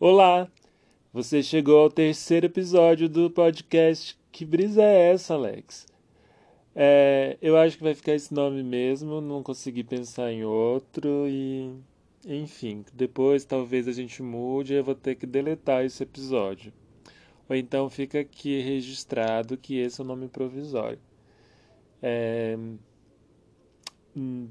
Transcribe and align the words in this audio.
Olá! 0.00 0.48
Você 1.12 1.42
chegou 1.42 1.80
ao 1.80 1.90
terceiro 1.90 2.46
episódio 2.46 3.08
do 3.08 3.28
podcast. 3.28 4.16
Que 4.30 4.44
brisa 4.44 4.80
é 4.80 5.10
essa, 5.10 5.34
Alex? 5.34 5.88
É, 6.72 7.36
eu 7.42 7.56
acho 7.56 7.76
que 7.76 7.82
vai 7.82 7.96
ficar 7.96 8.14
esse 8.14 8.32
nome 8.32 8.62
mesmo, 8.62 9.20
não 9.20 9.42
consegui 9.42 9.82
pensar 9.82 10.30
em 10.30 10.44
outro 10.44 11.26
e. 11.26 11.74
Enfim, 12.24 12.84
depois 12.94 13.44
talvez 13.44 13.88
a 13.88 13.92
gente 13.92 14.22
mude 14.22 14.72
e 14.72 14.76
eu 14.76 14.84
vou 14.84 14.94
ter 14.94 15.16
que 15.16 15.26
deletar 15.26 15.84
esse 15.84 16.00
episódio. 16.00 16.72
Ou 17.48 17.56
então 17.56 17.90
fica 17.90 18.20
aqui 18.20 18.60
registrado 18.60 19.56
que 19.56 19.80
esse 19.80 20.00
é 20.00 20.04
o 20.04 20.06
nome 20.06 20.28
provisório. 20.28 21.00
É... 22.00 22.56
Hum, 24.16 24.48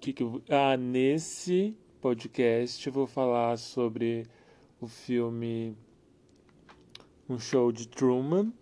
que 0.00 0.12
que 0.12 0.24
eu... 0.24 0.42
Ah, 0.48 0.76
nesse 0.76 1.76
podcast 2.00 2.84
eu 2.84 2.92
vou 2.92 3.06
falar 3.06 3.56
sobre 3.56 4.26
o 4.80 4.86
filme 4.86 5.76
Um 7.28 7.38
Show 7.38 7.70
de 7.70 7.86
Truman 7.86 8.52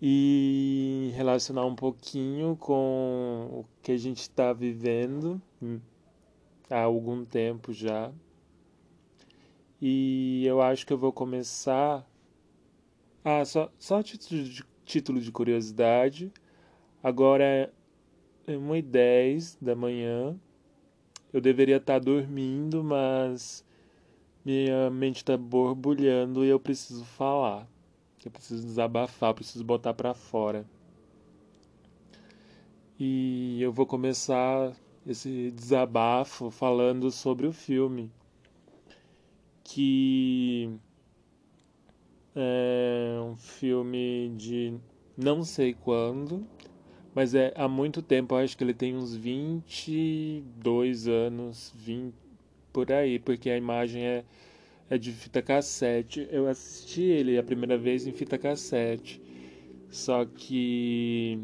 e 0.00 1.10
relacionar 1.14 1.64
um 1.64 1.74
pouquinho 1.74 2.56
com 2.56 3.48
o 3.50 3.64
que 3.82 3.92
a 3.92 3.96
gente 3.96 4.18
está 4.18 4.52
vivendo 4.52 5.40
há 6.68 6.80
algum 6.82 7.24
tempo 7.24 7.72
já. 7.72 8.12
E 9.80 10.44
eu 10.46 10.60
acho 10.60 10.86
que 10.86 10.92
eu 10.92 10.98
vou 10.98 11.12
começar. 11.12 12.06
Ah, 13.24 13.44
só, 13.44 13.72
só 13.78 14.02
título 14.02 14.44
de, 14.44 14.64
título 14.84 15.20
de 15.20 15.32
curiosidade. 15.32 16.30
Agora 17.02 17.44
é 17.44 17.70
1h10 18.46 19.56
da 19.60 19.74
manhã. 19.74 20.38
Eu 21.32 21.40
deveria 21.40 21.78
estar 21.78 21.98
dormindo, 21.98 22.84
mas 22.84 23.63
minha 24.44 24.90
mente 24.90 25.16
está 25.16 25.36
borbulhando 25.36 26.44
e 26.44 26.48
eu 26.48 26.60
preciso 26.60 27.04
falar. 27.04 27.66
Eu 28.24 28.30
preciso 28.30 28.64
desabafar, 28.64 29.30
eu 29.30 29.34
preciso 29.34 29.64
botar 29.64 29.94
para 29.94 30.14
fora. 30.14 30.64
E 32.98 33.60
eu 33.60 33.72
vou 33.72 33.86
começar 33.86 34.72
esse 35.06 35.50
desabafo 35.50 36.50
falando 36.50 37.10
sobre 37.10 37.46
o 37.46 37.52
filme, 37.52 38.10
que 39.62 40.70
é 42.34 43.18
um 43.22 43.36
filme 43.36 44.32
de 44.36 44.74
não 45.16 45.42
sei 45.44 45.74
quando, 45.74 46.46
mas 47.14 47.34
é 47.34 47.52
há 47.56 47.68
muito 47.68 48.00
tempo, 48.00 48.34
acho 48.34 48.56
que 48.56 48.64
ele 48.64 48.74
tem 48.74 48.96
uns 48.96 49.14
22 49.14 51.06
anos, 51.06 51.72
20 51.76 52.23
por 52.74 52.90
aí, 52.92 53.20
porque 53.20 53.48
a 53.48 53.56
imagem 53.56 54.04
é, 54.04 54.24
é 54.90 54.98
de 54.98 55.12
fita 55.12 55.40
cassete. 55.40 56.28
Eu 56.30 56.48
assisti 56.48 57.02
ele 57.02 57.38
a 57.38 57.42
primeira 57.42 57.78
vez 57.78 58.06
em 58.06 58.12
fita 58.12 58.36
cassete. 58.36 59.22
Só 59.88 60.24
que. 60.24 61.38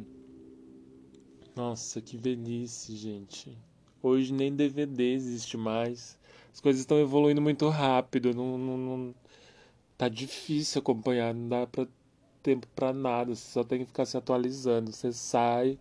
Nossa, 1.54 2.00
que 2.00 2.16
velhice, 2.16 2.96
gente. 2.96 3.56
Hoje 4.02 4.32
nem 4.32 4.54
DVD 4.54 5.12
existe 5.12 5.56
mais. 5.56 6.18
As 6.52 6.60
coisas 6.60 6.80
estão 6.80 6.98
evoluindo 7.00 7.40
muito 7.40 7.68
rápido. 7.68 8.34
Não, 8.34 8.58
não, 8.58 8.76
não... 8.76 9.14
Tá 9.96 10.08
difícil 10.08 10.80
acompanhar. 10.80 11.32
Não 11.34 11.48
dá 11.48 11.66
pra 11.66 11.86
tempo 12.42 12.66
para 12.74 12.92
nada, 12.92 13.34
você 13.34 13.52
só 13.52 13.62
tem 13.64 13.80
que 13.80 13.86
ficar 13.86 14.04
se 14.06 14.16
atualizando. 14.16 14.92
Você 14.92 15.12
sai, 15.12 15.78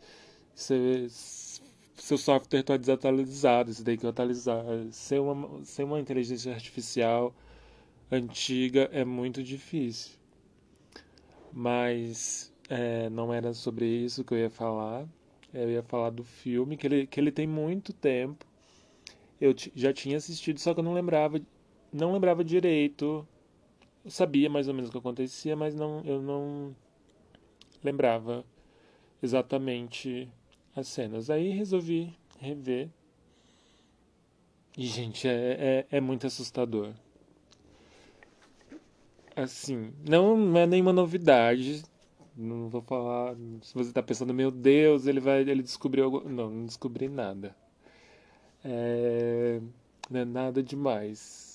você, 0.53 1.07
seu 2.01 2.17
software 2.17 2.59
está 2.59 2.77
desatualizado, 2.77 3.73
você 3.73 3.83
tem 3.83 3.97
que 3.97 4.05
atualizar. 4.07 4.63
Sem 4.91 5.19
uma, 5.19 5.63
sem 5.65 5.85
uma 5.85 5.99
inteligência 5.99 6.53
artificial 6.53 7.33
antiga 8.11 8.89
é 8.91 9.05
muito 9.05 9.43
difícil. 9.43 10.17
Mas 11.51 12.53
é, 12.69 13.09
não 13.09 13.33
era 13.33 13.53
sobre 13.53 13.85
isso 13.85 14.23
que 14.23 14.33
eu 14.33 14.37
ia 14.39 14.49
falar. 14.49 15.07
Eu 15.53 15.69
ia 15.69 15.83
falar 15.83 16.11
do 16.11 16.23
filme, 16.23 16.77
que 16.77 16.87
ele, 16.87 17.07
que 17.07 17.19
ele 17.19 17.31
tem 17.31 17.47
muito 17.47 17.91
tempo. 17.93 18.45
Eu 19.41 19.55
já 19.75 19.93
tinha 19.93 20.17
assistido, 20.17 20.59
só 20.59 20.73
que 20.73 20.79
eu 20.79 20.83
não 20.83 20.93
lembrava, 20.93 21.41
não 21.91 22.13
lembrava 22.13 22.43
direito 22.43 23.27
eu 24.03 24.11
sabia 24.11 24.49
mais 24.49 24.67
ou 24.67 24.73
menos 24.73 24.89
o 24.89 24.91
que 24.91 24.97
acontecia, 24.97 25.55
mas 25.55 25.75
não, 25.75 26.01
eu 26.05 26.21
não 26.21 26.75
lembrava 27.83 28.45
exatamente 29.21 30.29
as 30.79 30.87
cenas. 30.87 31.29
Aí 31.29 31.49
resolvi 31.49 32.13
rever. 32.39 32.89
E, 34.77 34.85
gente, 34.87 35.27
é, 35.27 35.85
é, 35.91 35.97
é 35.97 36.01
muito 36.01 36.27
assustador. 36.27 36.93
Assim, 39.35 39.93
não 40.07 40.57
é 40.57 40.65
nenhuma 40.65 40.93
novidade. 40.93 41.83
Não 42.35 42.69
vou 42.69 42.81
falar. 42.81 43.35
Se 43.61 43.73
você 43.73 43.89
está 43.89 44.01
pensando, 44.03 44.33
meu 44.33 44.51
Deus, 44.51 45.05
ele 45.05 45.19
vai. 45.19 45.41
Ele 45.41 45.63
descobriu 45.63 46.05
algo. 46.05 46.29
Não, 46.29 46.49
não 46.49 46.65
descobri 46.65 47.07
nada. 47.07 47.55
É, 48.63 49.61
não 50.09 50.19
é 50.19 50.25
nada 50.25 50.61
demais 50.61 51.49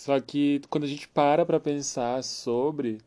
só 0.00 0.18
que 0.18 0.62
quando 0.70 0.84
a 0.84 0.86
gente 0.86 1.06
para 1.06 1.44
para 1.44 1.60
pensar 1.60 2.24
sobre, 2.24 3.02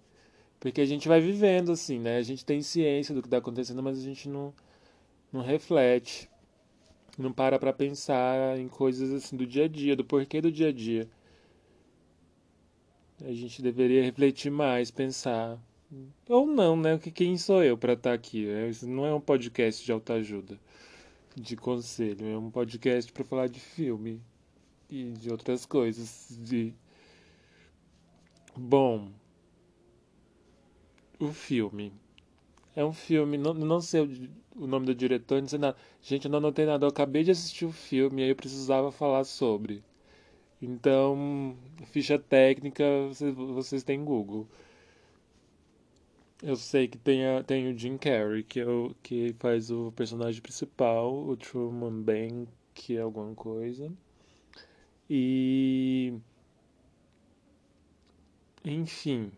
porque 0.59 0.79
a 0.79 0.85
gente 0.85 1.07
vai 1.07 1.19
vivendo 1.19 1.71
assim, 1.71 1.97
né? 1.97 2.17
A 2.17 2.21
gente 2.21 2.45
tem 2.45 2.61
ciência 2.61 3.15
do 3.15 3.21
que 3.23 3.27
está 3.27 3.37
acontecendo, 3.37 3.81
mas 3.81 3.97
a 3.97 4.01
gente 4.03 4.29
não, 4.29 4.53
não 5.33 5.41
reflete, 5.41 6.29
não 7.17 7.33
para 7.33 7.57
para 7.57 7.73
pensar 7.73 8.57
em 8.59 8.69
coisas 8.69 9.11
assim 9.11 9.35
do 9.35 9.45
dia 9.47 9.65
a 9.65 9.67
dia, 9.67 9.95
do 9.95 10.05
porquê 10.05 10.39
do 10.39 10.51
dia 10.51 10.69
a 10.69 10.71
dia. 10.71 11.09
A 13.25 13.33
gente 13.33 13.61
deveria 13.61 14.03
refletir 14.03 14.51
mais, 14.51 14.91
pensar. 14.91 15.59
Ou 16.29 16.45
não, 16.45 16.77
né? 16.77 16.97
Quem 16.97 17.37
sou 17.37 17.63
eu 17.63 17.77
para 17.77 17.93
estar 17.93 18.11
tá 18.11 18.15
aqui? 18.15 18.47
É, 18.47 18.69
não 18.85 19.05
é 19.05 19.13
um 19.13 19.21
podcast 19.21 19.83
de 19.83 19.91
autoajuda, 19.91 20.59
de 21.35 21.55
conselho. 21.55 22.27
É 22.27 22.37
um 22.37 22.51
podcast 22.51 23.11
para 23.11 23.23
falar 23.23 23.47
de 23.47 23.59
filme 23.59 24.21
e 24.89 25.11
de 25.11 25.31
outras 25.31 25.65
coisas, 25.65 26.37
de 26.41 26.73
Bom, 28.55 29.11
o 31.19 31.31
filme. 31.33 31.91
É 32.75 32.85
um 32.85 32.93
filme, 32.93 33.37
não, 33.37 33.53
não 33.53 33.81
sei 33.81 34.29
o, 34.55 34.67
nome 34.67 34.85
do 34.85 34.95
diretor, 34.95 35.41
não 35.41 35.47
sei 35.47 35.59
nada. 35.59 35.77
Gente, 36.01 36.25
eu 36.25 36.31
não 36.31 36.39
anotei 36.39 36.65
nada. 36.65 36.85
Eu 36.85 36.89
acabei 36.89 37.23
de 37.23 37.31
assistir 37.31 37.65
o 37.65 37.71
filme 37.71 38.21
e 38.21 38.25
aí 38.25 38.29
eu 38.31 38.35
precisava 38.35 38.91
falar 38.91 39.23
sobre. 39.23 39.83
Então, 40.61 41.55
ficha 41.87 42.17
técnica, 42.19 42.83
vocês, 43.09 43.35
vocês 43.35 43.83
têm 43.83 44.03
Google. 44.03 44.47
Eu 46.41 46.55
sei 46.55 46.87
que 46.87 46.97
tem, 46.97 47.25
a, 47.25 47.43
tem 47.43 47.71
o 47.71 47.77
Jim 47.77 47.97
Carrey, 47.97 48.43
que, 48.43 48.59
é 48.59 48.67
o, 48.67 48.93
que 49.01 49.33
faz 49.39 49.71
o 49.71 49.91
personagem 49.93 50.41
principal, 50.41 51.13
o 51.13 51.37
Truman 51.37 52.01
Bank, 52.01 52.47
que 52.73 52.97
é 52.97 53.01
alguma 53.01 53.33
coisa. 53.35 53.91
E 55.09 56.13
enfim. 58.65 59.31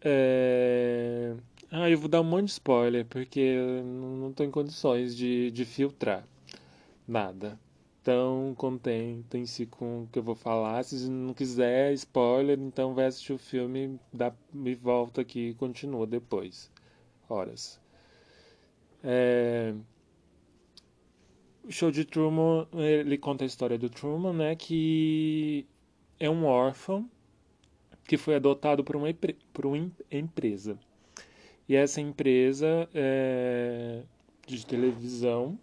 É... 0.00 1.34
Ah, 1.70 1.90
eu 1.90 1.98
vou 1.98 2.08
dar 2.08 2.20
um 2.20 2.24
monte 2.24 2.46
de 2.46 2.50
spoiler, 2.52 3.04
porque 3.06 3.40
eu 3.40 3.84
não 3.84 4.30
estou 4.30 4.46
em 4.46 4.50
condições 4.50 5.16
de, 5.16 5.50
de 5.50 5.64
filtrar 5.64 6.26
nada. 7.06 7.58
Então, 8.00 8.54
contentem-se 8.56 9.66
com 9.66 10.04
o 10.04 10.06
que 10.06 10.18
eu 10.18 10.22
vou 10.22 10.36
falar. 10.36 10.84
Se 10.84 11.10
não 11.10 11.34
quiser 11.34 11.92
spoiler, 11.94 12.58
então 12.60 12.94
vai 12.94 13.06
assistir 13.06 13.32
o 13.32 13.38
filme, 13.38 13.98
dá, 14.12 14.32
me 14.52 14.76
volta 14.76 15.22
aqui 15.22 15.48
e 15.50 15.54
continua 15.54 16.06
depois. 16.06 16.70
Horas. 17.28 17.80
É... 19.02 19.74
O 21.64 21.72
show 21.72 21.90
de 21.90 22.04
Truman, 22.04 22.68
ele 22.74 23.18
conta 23.18 23.44
a 23.44 23.46
história 23.46 23.76
do 23.76 23.90
Truman, 23.90 24.32
né, 24.32 24.54
que 24.54 25.66
é 26.20 26.30
um 26.30 26.44
órfão 26.44 27.10
que 28.04 28.16
foi 28.16 28.36
adotado 28.36 28.84
por 28.84 28.94
uma, 28.94 29.08
por 29.52 29.66
uma 29.66 29.90
empresa. 30.12 30.78
E 31.68 31.74
essa 31.74 32.00
empresa 32.00 32.88
é 32.94 34.02
de 34.46 34.64
televisão 34.64 35.58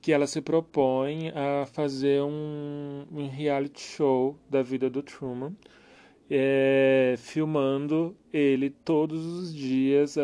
que 0.00 0.12
ela 0.12 0.26
se 0.26 0.40
propõe 0.40 1.30
a 1.30 1.66
fazer 1.66 2.22
um, 2.22 3.06
um 3.10 3.26
reality 3.26 3.80
show 3.80 4.38
da 4.50 4.62
vida 4.62 4.90
do 4.90 5.02
Truman, 5.02 5.56
é, 6.30 7.14
filmando 7.16 8.14
ele 8.32 8.68
todos 8.68 9.24
os 9.24 9.54
dias, 9.54 10.16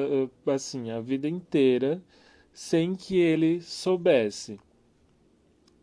assim, 0.46 0.90
a 0.90 1.00
vida 1.00 1.26
inteira, 1.28 2.02
sem 2.52 2.94
que 2.94 3.18
ele 3.18 3.60
soubesse. 3.62 4.60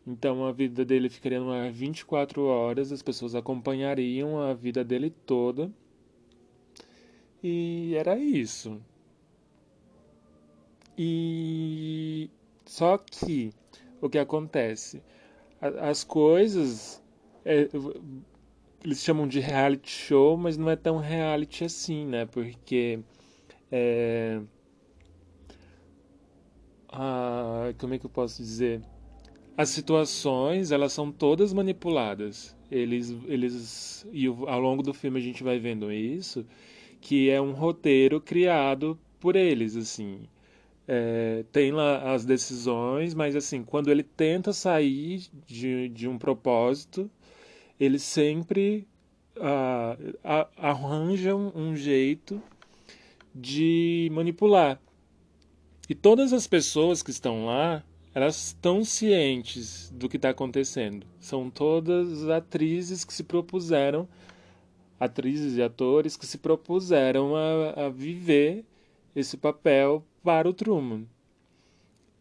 Então 0.06 0.46
a 0.46 0.52
vida 0.52 0.84
dele 0.84 1.10
ficaria 1.10 1.40
no 1.40 1.50
ar 1.50 1.70
24 1.70 2.42
horas, 2.44 2.92
as 2.92 3.02
pessoas 3.02 3.34
acompanhariam 3.34 4.38
a 4.40 4.54
vida 4.54 4.84
dele 4.84 5.10
toda. 5.10 5.70
E 7.42 7.94
era 7.96 8.18
isso. 8.18 8.80
E 10.96 12.30
só 12.66 12.98
que 12.98 13.52
o 14.00 14.08
que 14.08 14.18
acontece? 14.18 15.02
As 15.60 16.04
coisas 16.04 17.02
é, 17.44 17.68
eles 18.84 19.02
chamam 19.02 19.26
de 19.26 19.40
reality 19.40 19.90
show, 19.90 20.36
mas 20.36 20.56
não 20.56 20.70
é 20.70 20.76
tão 20.76 20.98
reality 20.98 21.64
assim, 21.64 22.06
né? 22.06 22.26
Porque 22.26 23.00
é, 23.70 24.40
a, 26.88 27.72
como 27.78 27.94
é 27.94 27.98
que 27.98 28.06
eu 28.06 28.10
posso 28.10 28.42
dizer? 28.42 28.82
As 29.56 29.70
situações, 29.70 30.70
elas 30.70 30.92
são 30.92 31.10
todas 31.10 31.52
manipuladas. 31.52 32.56
Eles, 32.70 33.10
eles 33.26 34.06
e 34.12 34.26
ao 34.26 34.60
longo 34.60 34.82
do 34.82 34.94
filme 34.94 35.18
a 35.18 35.22
gente 35.22 35.42
vai 35.42 35.58
vendo 35.58 35.90
isso, 35.90 36.46
que 37.00 37.30
é 37.30 37.40
um 37.40 37.52
roteiro 37.52 38.20
criado 38.20 38.98
por 39.20 39.36
eles, 39.36 39.76
assim. 39.76 40.20
É, 40.86 41.44
tem 41.52 41.70
lá 41.70 42.14
as 42.14 42.24
decisões, 42.24 43.14
mas 43.14 43.36
assim, 43.36 43.62
quando 43.62 43.90
ele 43.90 44.02
tenta 44.02 44.52
sair 44.52 45.22
de, 45.46 45.88
de 45.90 46.08
um 46.08 46.16
propósito, 46.16 47.10
ele 47.78 47.98
sempre 47.98 48.86
ah, 49.40 49.96
arranja 50.56 51.34
um 51.34 51.76
jeito 51.76 52.42
de 53.34 54.08
manipular. 54.12 54.80
E 55.88 55.94
todas 55.94 56.32
as 56.32 56.46
pessoas 56.46 57.02
que 57.02 57.10
estão 57.10 57.46
lá, 57.46 57.82
elas 58.14 58.48
estão 58.48 58.84
cientes 58.84 59.90
do 59.94 60.08
que 60.08 60.16
está 60.16 60.30
acontecendo. 60.30 61.06
São 61.20 61.48
todas 61.48 62.28
atrizes 62.28 63.04
que 63.04 63.14
se 63.14 63.22
propuseram, 63.22 64.08
atrizes 64.98 65.56
e 65.56 65.62
atores 65.62 66.16
que 66.16 66.26
se 66.26 66.38
propuseram 66.38 67.34
a, 67.36 67.86
a 67.86 67.88
viver 67.88 68.64
esse 69.14 69.36
papel 69.36 70.04
para 70.22 70.48
o 70.48 70.52
Truman 70.52 71.06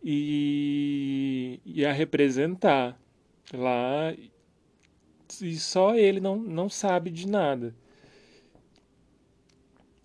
e, 0.03 1.59
e 1.65 1.85
a 1.85 1.91
representar 1.91 2.99
lá. 3.53 4.15
E 5.41 5.57
só 5.57 5.95
ele 5.95 6.19
não, 6.19 6.37
não 6.37 6.69
sabe 6.69 7.09
de 7.09 7.27
nada. 7.27 7.75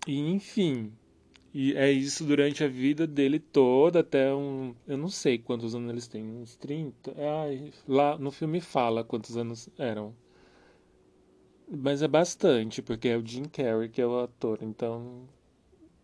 E 0.05 0.19
enfim, 0.19 0.91
e 1.53 1.73
é 1.75 1.89
isso 1.91 2.25
durante 2.25 2.63
a 2.63 2.67
vida 2.67 3.07
dele 3.07 3.39
toda, 3.39 3.99
até 3.99 4.33
um. 4.33 4.75
Eu 4.87 4.97
não 4.97 5.07
sei 5.07 5.37
quantos 5.37 5.75
anos 5.75 5.89
eles 5.89 6.07
têm, 6.07 6.23
uns 6.23 6.55
30. 6.55 7.13
Ai, 7.15 7.71
lá 7.87 8.17
no 8.17 8.31
filme 8.31 8.59
fala 8.59 9.03
quantos 9.03 9.37
anos 9.37 9.69
eram. 9.77 10.15
Mas 11.75 12.01
é 12.01 12.07
bastante, 12.07 12.81
porque 12.81 13.07
é 13.07 13.17
o 13.17 13.25
Jim 13.25 13.45
Carrey 13.45 13.89
que 13.89 14.01
é 14.01 14.05
o 14.05 14.19
ator, 14.19 14.59
então. 14.61 15.23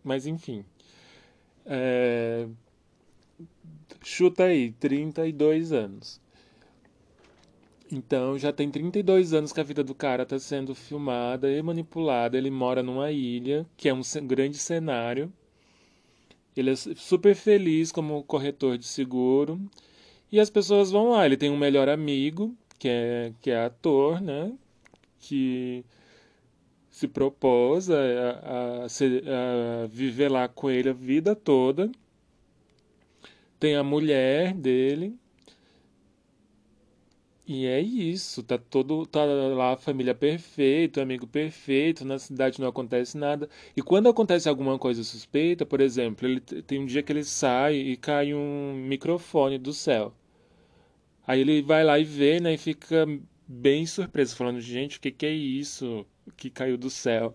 Mas 0.02 0.26
enfim. 0.26 0.64
É... 1.64 2.48
Chuta 4.02 4.44
aí, 4.44 4.72
32 4.72 5.72
anos. 5.72 6.20
Então 7.92 8.38
já 8.38 8.52
tem 8.52 8.70
32 8.70 9.32
anos 9.34 9.52
que 9.52 9.60
a 9.60 9.64
vida 9.64 9.82
do 9.84 9.94
cara 9.94 10.22
está 10.22 10.38
sendo 10.38 10.74
filmada 10.74 11.50
e 11.50 11.62
manipulada. 11.62 12.36
Ele 12.36 12.50
mora 12.50 12.82
numa 12.82 13.10
ilha, 13.12 13.66
que 13.76 13.88
é 13.88 13.94
um 13.94 14.02
grande 14.26 14.58
cenário 14.58 15.32
ele 16.56 16.70
é 16.70 16.76
super 16.76 17.34
feliz 17.34 17.92
como 17.92 18.22
corretor 18.24 18.76
de 18.76 18.86
seguro. 18.86 19.60
E 20.30 20.38
as 20.38 20.50
pessoas 20.50 20.90
vão 20.90 21.10
lá. 21.10 21.26
Ele 21.26 21.36
tem 21.36 21.50
um 21.50 21.56
melhor 21.56 21.88
amigo, 21.88 22.54
que 22.78 22.88
é, 22.88 23.32
que 23.40 23.50
é 23.50 23.64
ator, 23.64 24.20
né? 24.20 24.52
Que 25.20 25.84
se 26.90 27.06
propôs 27.06 27.88
a, 27.90 27.94
a, 27.94 28.84
a, 28.84 29.86
viver 29.86 30.30
lá 30.30 30.48
com 30.48 30.70
ele 30.70 30.90
a 30.90 30.92
vida 30.92 31.36
toda. 31.36 31.90
Tem 33.58 33.76
a 33.76 33.84
mulher 33.84 34.54
dele, 34.54 35.18
e 37.52 37.66
é 37.66 37.80
isso, 37.80 38.44
tá 38.44 38.56
todo 38.56 39.04
tá 39.06 39.24
lá 39.24 39.72
a 39.72 39.76
família 39.76 40.14
perfeita, 40.14 41.02
amigo 41.02 41.26
perfeito, 41.26 42.04
na 42.04 42.16
cidade 42.16 42.60
não 42.60 42.68
acontece 42.68 43.18
nada. 43.18 43.48
E 43.76 43.82
quando 43.82 44.08
acontece 44.08 44.48
alguma 44.48 44.78
coisa 44.78 45.02
suspeita, 45.02 45.66
por 45.66 45.80
exemplo, 45.80 46.28
ele 46.28 46.40
tem 46.40 46.78
um 46.80 46.86
dia 46.86 47.02
que 47.02 47.10
ele 47.12 47.24
sai 47.24 47.74
e 47.74 47.96
cai 47.96 48.32
um 48.32 48.74
microfone 48.86 49.58
do 49.58 49.72
céu. 49.72 50.14
Aí 51.26 51.40
ele 51.40 51.60
vai 51.62 51.82
lá 51.84 51.98
e 51.98 52.04
vê, 52.04 52.38
né, 52.40 52.54
e 52.54 52.58
fica 52.58 53.06
bem 53.50 53.84
surpreso, 53.84 54.36
falando, 54.36 54.60
gente, 54.60 54.98
o 54.98 55.00
que 55.00 55.10
que 55.10 55.26
é 55.26 55.32
isso 55.32 56.06
que 56.36 56.48
caiu 56.48 56.78
do 56.78 56.88
céu? 56.88 57.34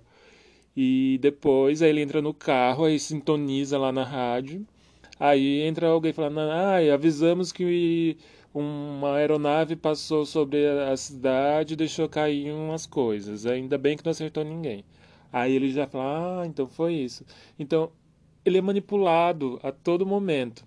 E 0.76 1.20
depois 1.22 1.82
aí 1.82 1.90
ele 1.90 2.02
entra 2.02 2.22
no 2.22 2.34
carro, 2.34 2.86
aí 2.86 2.98
sintoniza 3.00 3.78
lá 3.78 3.92
na 3.92 4.04
rádio. 4.04 4.66
Aí 5.20 5.62
entra 5.62 5.88
alguém 5.88 6.14
falando, 6.14 6.40
ah, 6.40 6.78
avisamos 6.94 7.52
que 7.52 8.18
uma 8.54 9.16
aeronave 9.16 9.76
passou 9.76 10.26
sobre 10.26 10.66
a 10.68 10.96
cidade 10.98 11.74
e 11.74 11.78
deixou 11.78 12.08
cair 12.10 12.52
umas 12.52 12.86
coisas. 12.86 13.46
Ainda 13.46 13.78
bem 13.78 13.98
que 13.98 14.06
não 14.06 14.12
acertou 14.12 14.44
ninguém. 14.44 14.86
Aí 15.34 15.54
ele 15.54 15.72
já 15.72 15.88
fala, 15.88 16.44
ah, 16.44 16.48
então 16.48 16.68
foi 16.68 16.94
isso. 16.96 17.26
Então, 17.60 17.92
ele 18.46 18.58
é 18.58 18.62
manipulado 18.62 19.60
a 19.64 19.72
todo 19.72 20.06
momento. 20.06 20.66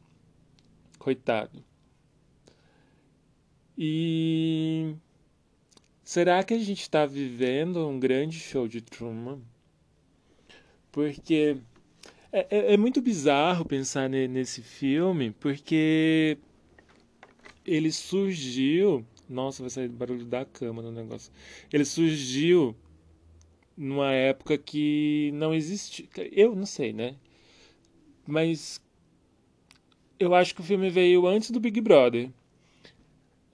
Coitado. 0.99 1.65
E 3.77 4.95
será 6.09 6.43
que 6.43 6.55
a 6.55 6.59
gente 6.59 6.81
está 6.81 7.05
vivendo 7.05 7.87
um 7.87 8.01
grande 8.01 8.41
show 8.41 8.67
de 8.67 8.81
Truman? 8.81 9.43
Porque 10.91 11.59
é, 12.33 12.47
é, 12.51 12.73
é 12.73 12.77
muito 12.79 13.03
bizarro 13.03 13.63
pensar 13.63 14.09
nesse 14.09 14.63
filme, 14.63 15.33
porque 15.33 16.39
ele 17.63 17.93
surgiu. 17.93 19.05
Nossa, 19.29 19.63
vai 19.63 19.69
sair 19.69 19.91
barulho 19.91 20.25
da 20.25 20.47
cama 20.47 20.81
no 20.81 20.91
negócio. 20.91 21.31
Ele 21.71 21.85
surgiu 21.85 22.75
numa 23.77 24.11
época 24.11 24.57
que 24.57 25.31
não 25.35 25.55
existia. 25.55 26.09
Eu 26.33 26.57
não 26.57 26.65
sei, 26.65 26.95
né? 26.95 27.17
Mas 28.27 28.81
eu 30.19 30.35
acho 30.35 30.55
que 30.55 30.63
o 30.63 30.65
filme 30.65 30.89
veio 30.89 31.27
antes 31.27 31.51
do 31.51 31.61
Big 31.61 31.83
Brother. 31.83 32.31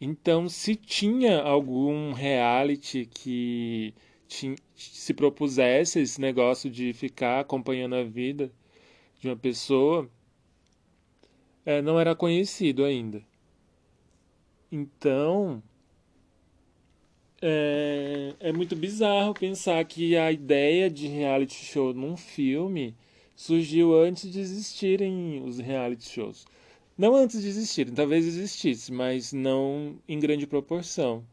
Então, 0.06 0.50
se 0.50 0.76
tinha 0.76 1.40
algum 1.40 2.12
reality 2.12 3.06
que 3.06 3.94
se 4.28 5.14
propusesse 5.14 5.98
esse 5.98 6.20
negócio 6.20 6.70
de 6.70 6.92
ficar 6.92 7.40
acompanhando 7.40 7.94
a 7.94 8.04
vida 8.04 8.52
de 9.18 9.28
uma 9.28 9.36
pessoa, 9.36 10.06
é, 11.64 11.80
não 11.80 11.98
era 11.98 12.14
conhecido 12.14 12.84
ainda. 12.84 13.22
Então, 14.70 15.62
é, 17.40 18.34
é 18.40 18.52
muito 18.52 18.76
bizarro 18.76 19.32
pensar 19.32 19.82
que 19.86 20.18
a 20.18 20.30
ideia 20.30 20.90
de 20.90 21.08
reality 21.08 21.64
show 21.64 21.94
num 21.94 22.14
filme 22.14 22.94
surgiu 23.34 23.98
antes 23.98 24.30
de 24.30 24.38
existirem 24.38 25.42
os 25.42 25.58
reality 25.58 26.06
shows. 26.10 26.44
Não 26.96 27.14
antes 27.16 27.42
de 27.42 27.48
existirem, 27.48 27.92
talvez 27.94 28.24
existisse, 28.24 28.92
mas 28.92 29.32
não 29.32 29.98
em 30.08 30.18
grande 30.18 30.46
proporção. 30.46 31.24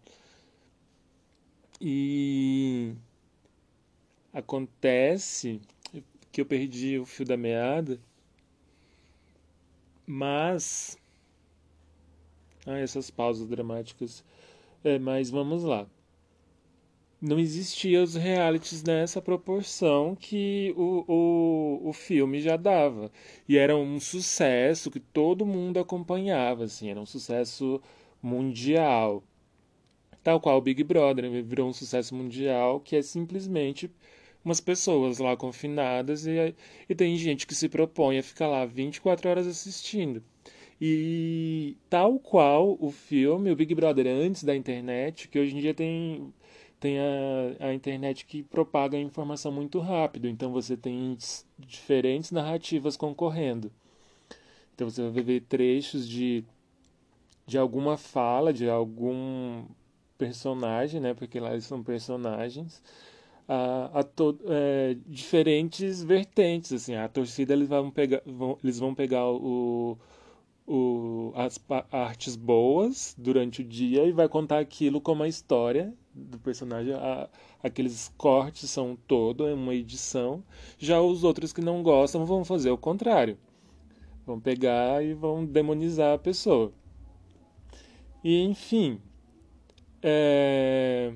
E 1.79 2.93
acontece 4.33 5.61
que 6.31 6.41
eu 6.41 6.45
perdi 6.45 6.97
o 6.97 7.05
fio 7.05 7.25
da 7.25 7.37
meada, 7.37 7.99
mas 10.07 10.97
ah, 12.65 12.77
essas 12.77 13.09
pausas 13.09 13.47
dramáticas. 13.47 14.23
É, 14.83 14.97
mas 14.99 15.29
vamos 15.29 15.63
lá. 15.63 15.87
Não 17.21 17.37
existia 17.39 18.01
os 18.01 18.15
realities 18.15 18.81
nessa 18.83 19.21
proporção 19.21 20.15
que 20.15 20.73
o, 20.75 21.05
o, 21.07 21.89
o 21.89 21.93
filme 21.93 22.41
já 22.41 22.57
dava. 22.57 23.11
E 23.47 23.57
era 23.57 23.77
um 23.77 23.99
sucesso 23.99 24.89
que 24.89 24.99
todo 24.99 25.45
mundo 25.45 25.79
acompanhava, 25.79 26.63
assim, 26.63 26.89
era 26.89 26.99
um 26.99 27.05
sucesso 27.05 27.79
mundial. 28.21 29.23
Tal 30.23 30.39
qual 30.39 30.57
o 30.57 30.61
Big 30.61 30.83
Brother 30.83 31.29
né? 31.29 31.41
virou 31.41 31.69
um 31.69 31.73
sucesso 31.73 32.15
mundial 32.15 32.79
que 32.79 32.95
é 32.95 33.01
simplesmente 33.01 33.91
umas 34.43 34.59
pessoas 34.59 35.19
lá 35.19 35.37
confinadas 35.37 36.25
e, 36.25 36.55
e 36.89 36.95
tem 36.95 37.15
gente 37.17 37.45
que 37.47 37.55
se 37.55 37.69
propõe 37.69 38.17
a 38.17 38.23
ficar 38.23 38.47
lá 38.47 38.65
24 38.65 39.29
horas 39.29 39.47
assistindo. 39.47 40.23
E 40.79 41.77
tal 41.89 42.19
qual 42.19 42.75
o 42.79 42.89
filme, 42.91 43.51
o 43.51 43.55
Big 43.55 43.75
Brother 43.75 44.07
antes 44.07 44.43
da 44.43 44.55
internet, 44.55 45.27
que 45.27 45.37
hoje 45.39 45.55
em 45.55 45.59
dia 45.59 45.75
tem, 45.75 46.33
tem 46.81 46.97
a, 46.99 47.67
a 47.67 47.73
internet 47.75 48.25
que 48.25 48.41
propaga 48.41 48.97
a 48.97 48.99
informação 48.99 49.51
muito 49.51 49.79
rápido, 49.79 50.27
então 50.27 50.51
você 50.51 50.75
tem 50.75 51.15
diferentes 51.59 52.31
narrativas 52.31 52.97
concorrendo. 52.97 53.71
Então 54.73 54.89
você 54.89 55.07
vai 55.07 55.21
ver 55.21 55.41
trechos 55.41 56.09
de, 56.09 56.43
de 57.45 57.55
alguma 57.55 57.97
fala, 57.97 58.51
de 58.51 58.67
algum 58.67 59.63
personagem, 60.17 60.99
né? 60.99 61.13
Porque 61.13 61.39
lá 61.39 61.51
eles 61.51 61.65
são 61.65 61.83
personagens. 61.83 62.81
A, 63.47 63.99
a 63.99 64.03
to, 64.03 64.39
é, 64.47 64.97
diferentes 65.05 66.01
vertentes 66.03 66.71
assim 66.73 66.95
a 66.95 67.09
torcida 67.09 67.53
eles 67.53 67.67
vão 67.67 67.91
pegar 67.91 68.21
vão, 68.25 68.57
eles 68.63 68.79
vão 68.79 68.95
pegar 68.95 69.25
o, 69.27 69.97
o, 70.65 71.33
as 71.35 71.59
artes 71.91 72.35
boas 72.35 73.15
durante 73.17 73.61
o 73.61 73.65
dia 73.65 74.05
e 74.05 74.11
vai 74.11 74.29
contar 74.29 74.59
aquilo 74.59 75.01
como 75.01 75.21
uma 75.21 75.27
história 75.27 75.93
do 76.13 76.37
personagem, 76.39 76.93
a, 76.93 77.29
aqueles 77.63 78.13
cortes 78.17 78.69
são 78.69 78.97
todo 79.07 79.47
é 79.47 79.53
uma 79.53 79.73
edição. 79.73 80.43
Já 80.77 81.01
os 81.01 81.23
outros 81.23 81.53
que 81.53 81.61
não 81.61 81.81
gostam 81.81 82.25
vão 82.25 82.43
fazer 82.43 82.69
o 82.69 82.77
contrário. 82.77 83.37
Vão 84.25 84.39
pegar 84.39 85.03
e 85.03 85.13
vão 85.13 85.45
demonizar 85.45 86.13
a 86.13 86.17
pessoa. 86.17 86.73
E 88.23 88.43
enfim, 88.43 88.99
é... 90.01 91.13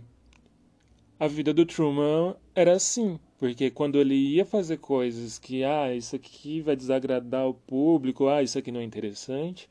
a 1.19 1.27
vida 1.27 1.53
do 1.53 1.65
Truman 1.65 2.35
era 2.55 2.73
assim. 2.73 3.19
Porque 3.37 3.69
quando 3.69 3.99
ele 3.99 4.15
ia 4.15 4.45
fazer 4.45 4.77
coisas 4.77 5.37
que, 5.37 5.63
ah, 5.63 5.93
isso 5.93 6.15
aqui 6.15 6.61
vai 6.61 6.75
desagradar 6.75 7.47
o 7.47 7.53
público, 7.53 8.27
ah, 8.27 8.41
isso 8.41 8.57
aqui 8.57 8.71
não 8.71 8.79
é 8.79 8.83
interessante, 8.83 9.69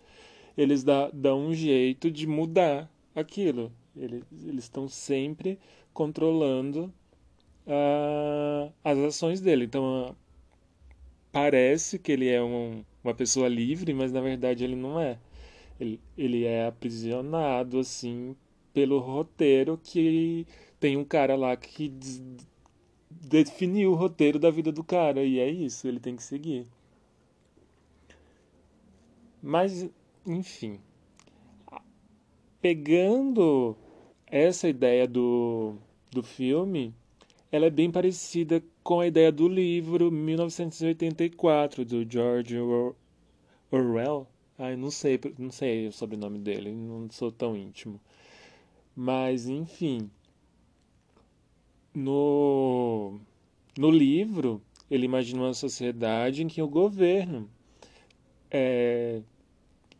eles 0.57 0.85
dá, 0.85 1.11
dão 1.13 1.47
um 1.47 1.55
jeito 1.55 2.11
de 2.11 2.27
mudar 2.27 2.91
aquilo. 3.15 3.73
Eles, 3.97 4.25
eles 4.47 4.65
estão 4.65 4.89
sempre 4.89 5.59
controlando 5.93 6.93
uh, 7.67 8.73
as 8.83 8.99
ações 8.99 9.41
dele. 9.41 9.65
Então, 9.65 10.11
uh, 10.11 10.17
parece 11.33 11.99
que 11.99 12.13
ele 12.13 12.29
é 12.29 12.43
um, 12.43 12.85
uma 13.03 13.15
pessoa 13.15 13.49
livre, 13.49 13.93
mas 13.93 14.13
na 14.13 14.21
verdade 14.21 14.65
ele 14.65 14.77
não 14.77 15.01
é. 15.01 15.19
Ele, 15.79 16.01
ele 16.17 16.45
é 16.45 16.67
aprisionado, 16.67 17.79
assim, 17.79 18.37
pelo 18.73 18.99
roteiro 18.99 19.79
que 19.83 20.47
tem 20.79 20.97
um 20.97 21.05
cara 21.05 21.37
lá 21.37 21.57
que 21.57 21.93
definiu 23.11 23.93
o 23.93 23.95
roteiro 23.95 24.39
da 24.39 24.51
vida 24.51 24.71
do 24.71 24.85
cara 24.85 25.25
e 25.25 25.39
é 25.39 25.49
isso, 25.49 25.89
ele 25.89 26.01
tem 26.01 26.17
que 26.17 26.23
seguir. 26.23 26.67
Mas, 29.43 29.89
enfim, 30.27 30.81
pegando 32.61 33.77
essa 34.35 34.69
ideia 34.69 35.07
do, 35.07 35.77
do 36.11 36.21
filme, 36.21 36.93
ela 37.53 37.67
é 37.67 37.71
bem 37.71 37.89
parecida 37.89 38.61
com 38.83 38.99
a 38.99 39.07
ideia 39.07 39.31
do 39.31 39.47
livro 39.47 40.11
1984 40.11 41.85
do 41.85 42.05
George 42.11 42.57
Orwell. 43.71 44.27
Ai, 44.59 44.75
não 44.75 44.91
sei, 44.91 45.21
não 45.39 45.53
sei 45.53 45.87
o 45.87 45.93
sobrenome 45.93 46.41
dele, 46.41 46.73
não 46.73 47.09
sou 47.13 47.31
tão 47.31 47.57
íntimo. 47.57 48.01
Mas, 48.97 49.49
enfim, 49.49 50.11
no, 51.95 53.21
no 53.79 53.89
livro, 53.89 54.61
ele 54.91 55.05
imagina 55.05 55.43
uma 55.43 55.55
sociedade 55.55 56.43
em 56.43 56.49
que 56.49 56.61
o 56.61 56.67
governo 56.67 57.49
é, 58.51 59.23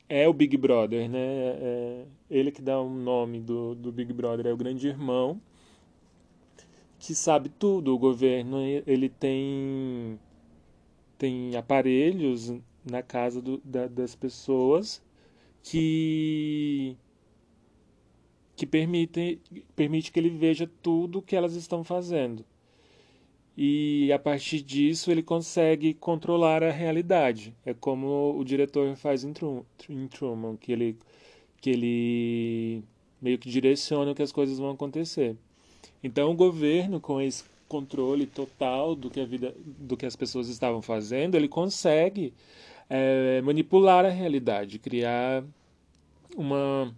é 0.09 0.29
o 0.29 0.33
Big 0.33 0.57
Brother, 0.57 1.09
né? 1.09 1.19
É 1.21 2.07
ele 2.31 2.51
que 2.51 2.63
dá 2.63 2.81
o 2.81 2.87
um 2.87 2.95
nome 2.95 3.41
do, 3.41 3.75
do 3.75 3.93
Big 3.93 4.13
Brother, 4.13 4.47
é 4.47 4.53
o 4.53 4.57
grande 4.57 4.89
irmão, 4.89 5.41
que 6.99 7.15
sabe 7.15 7.49
tudo. 7.49 7.95
O 7.95 7.99
governo, 7.99 8.59
ele 8.87 9.09
tem, 9.09 10.19
tem 11.19 11.57
aparelhos 11.57 12.53
na 12.85 13.03
casa 13.03 13.41
do, 13.41 13.61
da, 13.65 13.87
das 13.87 14.15
pessoas 14.15 15.03
que 15.63 16.97
que 18.57 18.67
permite, 18.67 19.41
permite 19.75 20.13
que 20.13 20.21
ele 20.21 20.31
veja 20.31 20.71
tudo 20.81 21.21
que 21.23 21.35
elas 21.35 21.55
estão 21.55 21.83
fazendo. 21.83 22.45
E 23.57 24.13
a 24.13 24.19
partir 24.19 24.61
disso 24.63 25.11
ele 25.11 25.23
consegue 25.23 25.95
controlar 25.95 26.63
a 26.63 26.71
realidade. 26.71 27.55
É 27.65 27.73
como 27.73 28.37
o 28.37 28.45
diretor 28.45 28.97
faz 28.97 29.23
em, 29.25 29.33
em 29.89 30.09
Truman, 30.09 30.57
que 30.57 30.73
ele, 30.73 30.97
que 31.61 31.71
ele 31.71 32.85
meio 33.23 33.39
que 33.39 33.49
direciona 33.49 34.11
o 34.11 34.15
que 34.15 34.23
as 34.23 34.33
coisas 34.33 34.59
vão 34.59 34.71
acontecer. 34.71 35.37
Então 36.03 36.31
o 36.31 36.35
governo, 36.35 37.01
com 37.01 37.21
esse 37.21 37.45
controle 37.69 38.27
total 38.27 38.95
do 38.95 39.09
que 39.09 39.21
a 39.21 39.25
vida, 39.25 39.55
do 39.65 39.97
que 39.97 40.07
as 40.07 40.17
pessoas 40.17 40.49
estavam 40.49 40.83
fazendo, 40.83 41.37
ele 41.37 41.49
consegue 41.49 42.35
é, 42.91 43.41
manipular 43.43 44.05
a 44.05 44.11
realidade, 44.11 44.79
criar 44.79 45.45
uma 46.37 46.95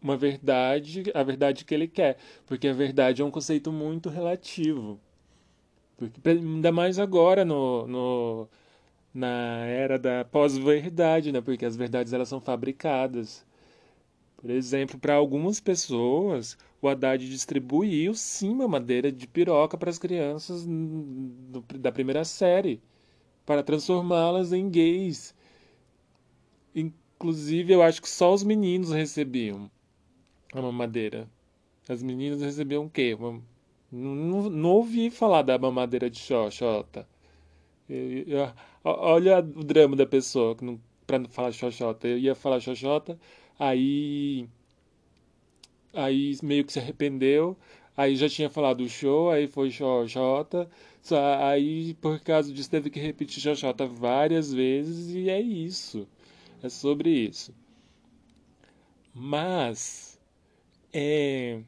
uma 0.00 0.18
verdade, 0.18 1.04
a 1.14 1.22
verdade 1.22 1.64
que 1.64 1.74
ele 1.74 1.88
quer, 1.88 2.18
porque 2.46 2.68
a 2.68 2.74
verdade 2.74 3.22
é 3.22 3.24
um 3.24 3.30
conceito 3.30 3.72
muito 3.72 4.10
relativo. 4.10 5.00
Porque, 5.96 6.20
ainda 6.28 6.72
mais 6.72 6.98
agora 6.98 7.44
no, 7.44 7.86
no 7.86 8.48
na 9.14 9.64
era 9.66 9.98
da 9.98 10.24
pós-verdade, 10.24 11.30
né? 11.32 11.40
Porque 11.40 11.64
as 11.64 11.76
verdades 11.76 12.12
elas 12.12 12.28
são 12.28 12.40
fabricadas. 12.40 13.46
Por 14.36 14.50
exemplo, 14.50 14.98
para 14.98 15.14
algumas 15.14 15.60
pessoas, 15.60 16.58
o 16.82 16.88
Haddad 16.88 17.26
distribuiu 17.28 18.14
sim 18.14 18.50
uma 18.50 18.68
madeira 18.68 19.10
de 19.10 19.26
piroca 19.26 19.78
para 19.78 19.88
as 19.88 19.98
crianças 19.98 20.66
da 21.78 21.92
primeira 21.92 22.24
série, 22.24 22.82
para 23.46 23.62
transformá-las 23.62 24.52
em 24.52 24.68
gays. 24.68 25.34
Inclusive, 26.74 27.72
eu 27.72 27.82
acho 27.82 28.02
que 28.02 28.08
só 28.08 28.34
os 28.34 28.42
meninos 28.42 28.90
recebiam 28.90 29.70
a 30.52 30.60
mamadeira. 30.60 31.26
As 31.88 32.02
meninas 32.02 32.42
recebiam 32.42 32.86
o 32.86 32.90
quê? 32.90 33.14
Uma... 33.18 33.40
Não, 33.94 34.50
não, 34.50 34.70
ouvi 34.70 35.08
falar 35.10 35.42
da 35.42 35.56
mamadeira 35.58 36.10
de 36.10 36.18
xoxota. 36.18 37.06
Eu, 37.88 38.24
eu, 38.26 38.52
olha 38.84 39.38
o 39.38 39.64
drama 39.64 39.96
da 39.96 40.06
pessoa 40.06 40.56
que 40.56 40.64
não, 40.64 40.80
pra 41.06 41.18
não 41.18 41.28
falar 41.28 41.52
xoxota. 41.52 42.08
Eu 42.08 42.18
ia 42.18 42.34
falar 42.34 42.60
xoxota, 42.60 43.18
aí. 43.58 44.48
Aí 45.92 46.36
meio 46.42 46.64
que 46.64 46.72
se 46.72 46.78
arrependeu. 46.80 47.56
Aí 47.96 48.16
já 48.16 48.28
tinha 48.28 48.50
falado 48.50 48.80
o 48.82 48.88
show, 48.88 49.30
aí 49.30 49.46
foi 49.46 49.70
xoxota. 49.70 50.68
Só, 51.00 51.16
aí, 51.44 51.94
por 51.94 52.18
causa 52.20 52.52
disso, 52.52 52.70
teve 52.70 52.90
que 52.90 52.98
repetir 53.00 53.40
xoxota 53.40 53.86
várias 53.86 54.52
vezes. 54.52 55.14
E 55.14 55.30
é 55.30 55.40
isso. 55.40 56.08
É 56.62 56.68
sobre 56.68 57.10
isso. 57.10 57.54
Mas 59.14 60.18
é, 60.92 61.60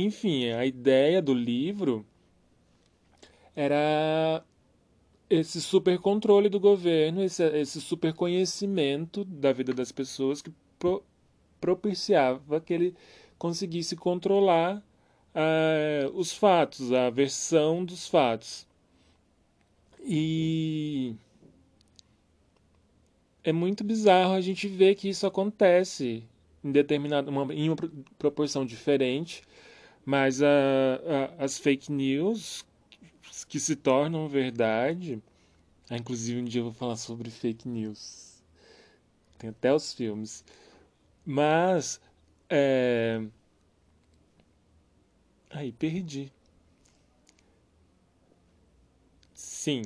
enfim, 0.00 0.50
a 0.50 0.66
ideia 0.66 1.22
do 1.22 1.32
livro 1.32 2.04
era 3.54 4.44
esse 5.28 5.60
super 5.60 5.98
controle 5.98 6.48
do 6.48 6.60
governo, 6.60 7.22
esse, 7.22 7.42
esse 7.58 7.80
super 7.80 8.12
conhecimento 8.12 9.24
da 9.24 9.52
vida 9.52 9.72
das 9.72 9.90
pessoas 9.90 10.42
que 10.42 10.52
pro, 10.78 11.02
propiciava 11.60 12.60
que 12.60 12.72
ele 12.72 12.94
conseguisse 13.38 13.96
controlar 13.96 14.82
uh, 15.34 16.10
os 16.14 16.32
fatos, 16.32 16.92
a 16.92 17.10
versão 17.10 17.84
dos 17.84 18.06
fatos. 18.06 18.66
E 20.04 21.14
é 23.42 23.52
muito 23.52 23.82
bizarro 23.82 24.34
a 24.34 24.40
gente 24.40 24.68
ver 24.68 24.94
que 24.94 25.08
isso 25.08 25.26
acontece 25.26 26.22
em 26.62 26.70
determinada 26.72 27.30
uma, 27.30 27.52
em 27.54 27.68
uma 27.68 27.76
proporção 28.18 28.64
diferente, 28.64 29.42
mas 30.06 30.40
a, 30.40 30.46
a, 31.38 31.44
as 31.44 31.58
fake 31.58 31.90
news 31.90 32.64
que 33.48 33.58
se 33.60 33.74
tornam 33.76 34.28
verdade, 34.28 35.20
ah, 35.90 35.96
inclusive 35.96 36.40
um 36.40 36.44
dia 36.44 36.60
eu 36.60 36.66
vou 36.66 36.72
falar 36.72 36.96
sobre 36.96 37.28
fake 37.30 37.68
news, 37.68 38.42
tem 39.38 39.50
até 39.50 39.74
os 39.74 39.92
filmes, 39.92 40.44
mas 41.24 42.00
é... 42.48 43.20
aí 45.50 45.72
perdi. 45.72 46.32
Sim, 49.34 49.82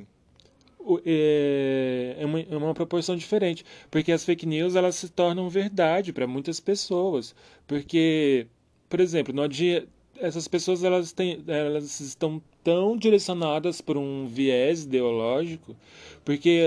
é, 1.05 2.15
é 2.19 2.25
uma, 2.25 2.39
é 2.39 2.57
uma 2.57 2.73
proporção 2.73 3.15
diferente, 3.15 3.65
porque 3.89 4.11
as 4.11 4.23
fake 4.23 4.45
news 4.45 4.75
elas 4.75 4.95
se 4.95 5.09
tornam 5.09 5.49
verdade 5.49 6.13
para 6.13 6.27
muitas 6.27 6.59
pessoas, 6.59 7.35
porque, 7.67 8.47
por 8.89 8.99
exemplo, 8.99 9.33
no 9.33 9.47
dia 9.47 9.87
essas 10.21 10.47
pessoas 10.47 10.83
elas 10.83 11.11
têm, 11.11 11.43
elas 11.47 11.99
estão 11.99 12.41
tão 12.63 12.95
direcionadas 12.95 13.81
por 13.81 13.97
um 13.97 14.27
viés 14.27 14.83
ideológico, 14.83 15.75
porque 16.23 16.59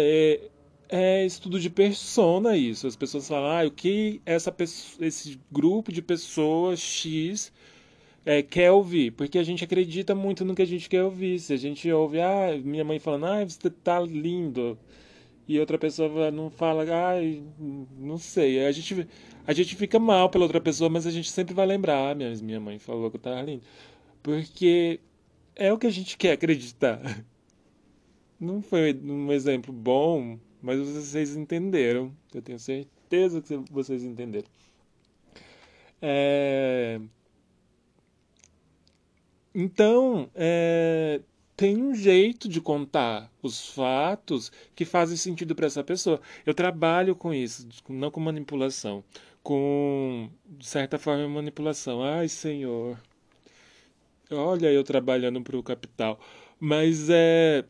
é, 0.90 1.20
é 1.23 1.26
estudo 1.26 1.61
de 1.61 1.70
persona 1.70 2.56
isso. 2.56 2.87
As 2.87 2.96
pessoas 2.96 3.28
falam, 3.28 3.50
ah, 3.50 3.66
o 3.66 3.70
que 3.70 4.20
essa 4.26 4.50
pessoa, 4.50 5.06
esse 5.06 5.38
grupo 5.50 5.92
de 5.92 6.02
pessoas 6.02 6.80
X 6.80 7.52
é, 8.26 8.42
quer 8.42 8.70
ouvir, 8.73 9.12
porque 9.12 9.38
a 9.38 9.44
gente 9.44 9.64
acredita 9.64 10.14
muito 10.14 10.44
no 10.44 10.54
que 10.54 10.62
a 10.62 10.66
gente 10.66 10.88
quer 10.88 11.04
ouvir. 11.04 11.38
Se 11.38 11.52
a 11.52 11.56
gente 11.56 11.90
ouve, 11.92 12.20
ah, 12.20 12.58
minha 12.62 12.84
mãe 12.84 12.99
falando, 12.99 13.26
ah, 13.26 13.44
você 13.44 13.70
tá 13.70 14.00
lindo, 14.00 14.76
e 15.47 15.61
outra 15.61 15.79
pessoa 15.79 16.31
não 16.31 16.51
fala, 16.51 16.85
ah, 16.85 17.15
não 17.99 18.17
sei. 18.19 18.65
A 18.67 18.73
gente, 18.73 19.07
a 19.47 19.53
gente 19.53 19.77
fica 19.77 19.99
mal 19.99 20.31
pela 20.31 20.45
outra 20.45 20.61
pessoa, 20.61 20.89
mas 20.89 21.07
a 21.07 21.11
gente 21.11 21.31
sempre 21.31 21.55
vai 21.55 21.67
lembrar, 21.67 22.11
ah, 22.11 22.15
minha, 22.15 22.35
minha 22.37 22.61
mãe 22.61 22.79
falou 22.79 23.11
que 23.11 23.17
eu 23.17 23.21
tava 23.21 23.43
lindo. 23.43 23.63
Porque 24.23 25.01
é 25.55 25.73
o 25.73 25.79
que 25.79 25.87
a 25.87 25.91
gente 25.91 26.17
quer 26.17 26.33
acreditar. 26.33 27.01
Não 28.41 28.63
foi 28.63 28.95
um 28.95 29.31
exemplo 29.33 29.73
bom, 29.73 30.39
mas 30.63 30.79
vocês 30.81 31.37
entenderam. 31.37 32.13
Eu 32.35 32.43
tenho 32.43 32.59
certeza 32.59 33.41
que 33.43 33.57
vocês 33.71 34.03
entenderam. 34.03 34.49
É... 36.01 37.01
então, 39.55 40.29
é, 40.35 41.21
tem 41.56 41.76
um 41.82 41.94
jeito 41.94 42.49
de 42.49 42.61
contar 42.61 43.30
os 43.42 43.68
fatos 43.68 44.50
que 44.75 44.84
fazem 44.84 45.16
sentido 45.16 45.54
para 45.54 45.66
essa 45.66 45.84
pessoa. 45.84 46.20
Eu 46.44 46.54
trabalho 46.54 47.14
com 47.14 47.32
isso, 47.32 47.68
não 47.88 48.11
com 48.11 48.20
manipulação, 48.20 49.04
com, 49.42 50.28
de 50.46 50.66
certa 50.66 50.99
forma, 50.99 51.28
manipulação. 51.28 52.02
Ai, 52.02 52.28
Senhor. 52.28 52.99
Olha 54.30 54.73
eu 54.73 54.82
trabalhando 54.82 55.40
para 55.42 55.56
o 55.56 55.62
capital. 55.62 56.18
Mas 56.58 57.08
é. 57.11 57.64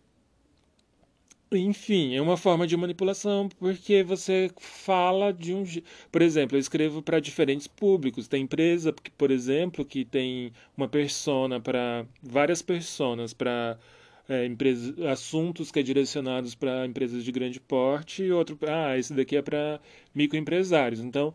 Enfim, 1.56 2.14
é 2.14 2.20
uma 2.20 2.36
forma 2.36 2.66
de 2.66 2.76
manipulação 2.76 3.48
porque 3.48 4.02
você 4.02 4.50
fala 4.58 5.32
de 5.32 5.54
um. 5.54 5.64
Por 6.10 6.22
exemplo, 6.22 6.56
eu 6.56 6.60
escrevo 6.60 7.02
para 7.02 7.20
diferentes 7.20 7.66
públicos. 7.66 8.28
Tem 8.28 8.42
empresa, 8.42 8.92
que, 8.92 9.10
por 9.10 9.30
exemplo, 9.30 9.84
que 9.84 10.04
tem 10.04 10.52
uma 10.76 10.88
persona 10.88 11.60
para. 11.60 12.06
várias 12.22 12.62
personas 12.62 13.32
para. 13.32 13.78
É, 14.26 14.46
empresas, 14.46 14.98
assuntos 15.02 15.70
que 15.70 15.80
é 15.80 15.82
direcionados 15.82 16.54
para 16.54 16.86
empresas 16.86 17.22
de 17.22 17.30
grande 17.30 17.60
porte 17.60 18.22
e 18.22 18.32
outro, 18.32 18.58
ah, 18.66 18.96
esse 18.96 19.12
daqui 19.12 19.36
é 19.36 19.42
para 19.42 19.78
microempresários. 20.14 21.00
Então, 21.00 21.34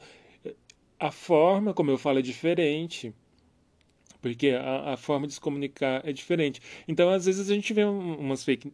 a 0.99 1.11
forma 1.11 1.73
como 1.73 1.91
eu 1.91 1.97
falo 1.99 2.17
é 2.17 2.21
diferente 2.23 3.13
porque 4.21 4.49
a, 4.49 4.93
a, 4.93 4.97
forma 4.97 5.27
de 5.27 5.33
se 5.33 5.41
comunicar 5.41 6.01
é 6.07 6.11
diferente. 6.11 6.61
Então, 6.87 7.09
às 7.09 7.25
vezes 7.25 7.49
a 7.49 7.53
gente 7.53 7.73
vê 7.73 7.83
umas 7.85 8.43
fake, 8.43 8.71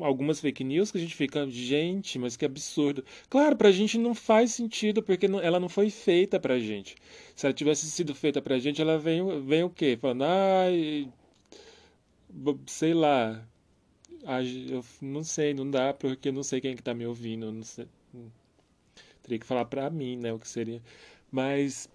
algumas 0.00 0.40
fake 0.40 0.62
news 0.62 0.90
que 0.90 0.98
a 0.98 1.00
gente 1.00 1.14
fica, 1.14 1.48
gente, 1.48 2.18
mas 2.18 2.36
que 2.36 2.44
absurdo. 2.44 3.04
Claro, 3.28 3.56
pra 3.56 3.70
gente 3.72 3.98
não 3.98 4.14
faz 4.14 4.52
sentido, 4.52 5.02
porque 5.02 5.26
não, 5.28 5.40
ela 5.40 5.58
não 5.58 5.68
foi 5.68 5.90
feita 5.90 6.38
pra 6.38 6.58
gente. 6.58 6.96
Se 7.34 7.46
ela 7.46 7.54
tivesse 7.54 7.90
sido 7.90 8.14
feita 8.14 8.42
pra 8.42 8.58
gente, 8.58 8.80
ela 8.80 8.98
vem, 8.98 9.22
vem 9.42 9.64
o 9.64 9.70
quê? 9.70 9.96
Falando, 10.00 10.24
ai, 10.24 11.08
sei 12.66 12.94
lá, 12.94 13.42
eu 14.70 14.84
não 15.00 15.24
sei, 15.24 15.54
não 15.54 15.70
dá, 15.70 15.92
porque 15.94 16.28
eu 16.28 16.32
não 16.32 16.42
sei 16.42 16.60
quem 16.60 16.72
é 16.72 16.74
que 16.74 16.82
tá 16.82 16.94
me 16.94 17.06
ouvindo, 17.06 17.50
não 17.50 17.62
sei. 17.62 17.86
Teria 19.22 19.38
que 19.38 19.46
falar 19.46 19.64
pra 19.64 19.88
mim, 19.90 20.16
né, 20.16 20.32
o 20.32 20.38
que 20.38 20.48
seria. 20.48 20.82
Mas 21.30 21.88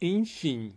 enfim, 0.00 0.72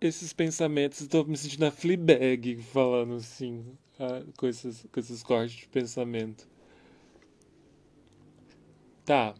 esses 0.00 0.32
pensamentos, 0.32 1.00
estou 1.00 1.24
me 1.24 1.36
sentindo 1.36 1.64
a 1.66 1.70
Fleabag 1.70 2.56
falando 2.56 3.14
assim, 3.14 3.64
ah, 3.98 4.22
com, 4.36 4.46
esses, 4.46 4.86
com 4.92 5.00
cortes 5.24 5.56
de 5.56 5.68
pensamento. 5.68 6.48
Tá. 9.04 9.34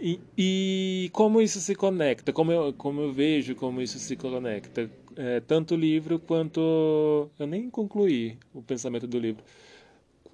E, 0.00 0.20
e 0.36 1.10
como 1.12 1.40
isso 1.40 1.60
se 1.60 1.74
conecta? 1.74 2.32
Como 2.32 2.52
eu, 2.52 2.72
como 2.72 3.00
eu 3.00 3.12
vejo 3.12 3.54
como 3.54 3.80
isso 3.80 3.98
se 3.98 4.16
conecta? 4.16 4.90
É, 5.16 5.40
tanto 5.40 5.74
o 5.74 5.76
livro 5.76 6.20
quanto. 6.20 7.28
Eu 7.38 7.46
nem 7.46 7.68
concluí 7.68 8.38
o 8.54 8.62
pensamento 8.62 9.06
do 9.06 9.18
livro 9.18 9.42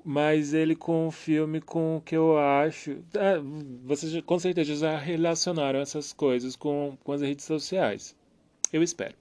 mas 0.04 0.52
ele 0.52 0.76
com 0.76 1.08
o 1.08 1.10
filme 1.10 1.60
com 1.60 1.96
o 1.96 2.00
que 2.00 2.14
eu 2.16 2.38
acho. 2.38 3.02
É, 3.14 3.38
vocês 3.84 4.22
com 4.24 4.38
certeza 4.38 4.76
já 4.76 4.98
relacionaram 4.98 5.80
essas 5.80 6.12
coisas 6.12 6.54
com, 6.56 6.96
com 7.02 7.12
as 7.12 7.22
redes 7.22 7.44
sociais. 7.46 8.14
Eu 8.72 8.82
espero. 8.82 9.14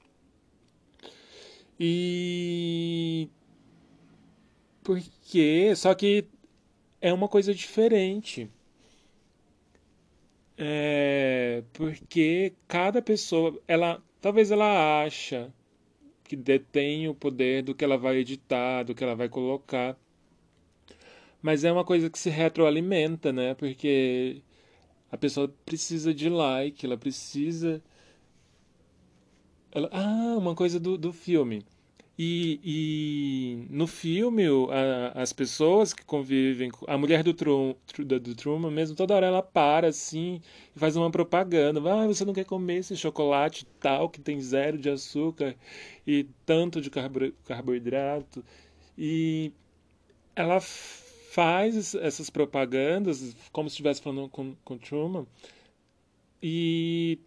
E. 1.79 3.29
Porque. 4.83 5.73
Só 5.75 5.93
que 5.95 6.25
é 7.01 7.13
uma 7.13 7.27
coisa 7.27 7.53
diferente. 7.53 8.49
É, 10.57 11.63
porque 11.73 12.53
cada 12.67 13.01
pessoa, 13.01 13.59
ela 13.67 14.01
talvez 14.21 14.51
ela 14.51 15.03
acha 15.03 15.51
que 16.23 16.35
detém 16.35 17.07
o 17.07 17.15
poder 17.15 17.63
do 17.63 17.75
que 17.75 17.83
ela 17.83 17.97
vai 17.97 18.17
editar, 18.17 18.83
do 18.83 18.95
que 18.95 19.03
ela 19.03 19.15
vai 19.15 19.29
colocar. 19.29 19.97
Mas 21.43 21.63
é 21.65 21.71
uma 21.71 21.83
coisa 21.85 22.09
que 22.09 22.17
se 22.17 22.29
retroalimenta, 22.29 23.33
né? 23.33 23.53
Porque 23.55 24.41
a 25.11 25.17
pessoa 25.17 25.53
precisa 25.65 26.13
de 26.13 26.29
like, 26.29 26.85
ela 26.85 26.97
precisa. 26.97 27.83
Ela... 29.71 29.89
Ah, 29.91 30.37
uma 30.37 30.55
coisa 30.55 30.79
do, 30.79 30.97
do 30.97 31.11
filme. 31.13 31.65
E, 32.17 32.59
e 32.63 33.67
no 33.69 33.87
filme, 33.87 34.43
a, 34.71 35.21
as 35.21 35.33
pessoas 35.33 35.93
que 35.93 36.05
convivem, 36.05 36.71
a 36.87 36.97
mulher 36.97 37.23
do, 37.23 37.33
Trum, 37.33 37.75
do 37.97 38.35
Truman 38.35 38.71
mesmo, 38.71 38.95
toda 38.95 39.15
hora 39.15 39.25
ela 39.25 39.41
para 39.41 39.87
assim 39.87 40.39
e 40.75 40.79
faz 40.79 40.95
uma 40.95 41.11
propaganda. 41.11 41.79
Ah, 41.91 42.07
você 42.07 42.23
não 42.23 42.33
quer 42.33 42.45
comer 42.45 42.77
esse 42.77 42.95
chocolate 42.95 43.65
tal, 43.79 44.09
que 44.09 44.21
tem 44.21 44.39
zero 44.39 44.77
de 44.77 44.89
açúcar 44.89 45.55
e 46.07 46.25
tanto 46.45 46.79
de 46.79 46.89
carboidrato. 46.89 48.45
E 48.97 49.51
ela 50.35 50.59
faz 51.33 51.95
essas 51.95 52.29
propagandas 52.29 53.35
como 53.51 53.67
se 53.67 53.73
estivesse 53.73 53.99
falando 53.99 54.29
com, 54.29 54.55
com 54.63 54.77
Truman 54.77 55.25
e, 56.39 57.17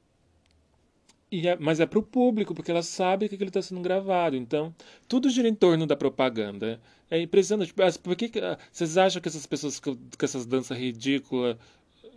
e 1.28 1.48
é, 1.48 1.56
mas 1.56 1.80
é 1.80 1.86
para 1.86 1.98
o 1.98 2.02
público 2.02 2.54
porque 2.54 2.70
ela 2.70 2.84
sabe 2.84 3.28
que 3.28 3.34
ele 3.34 3.46
está 3.46 3.60
sendo 3.60 3.80
gravado. 3.80 4.36
Então 4.36 4.72
tudo 5.08 5.28
gira 5.28 5.48
em 5.48 5.54
torno 5.56 5.86
da 5.86 5.96
propaganda. 5.96 6.80
É 7.10 7.20
impressionante. 7.20 7.68
Tipo, 7.68 7.82
por 8.00 8.14
que, 8.14 8.28
que 8.28 8.40
vocês 8.70 8.96
acham 8.96 9.20
que 9.20 9.28
essas 9.28 9.44
pessoas 9.44 9.80
com, 9.80 9.96
com 9.96 10.24
essas 10.24 10.46
danças 10.46 10.78
ridículas 10.78 11.56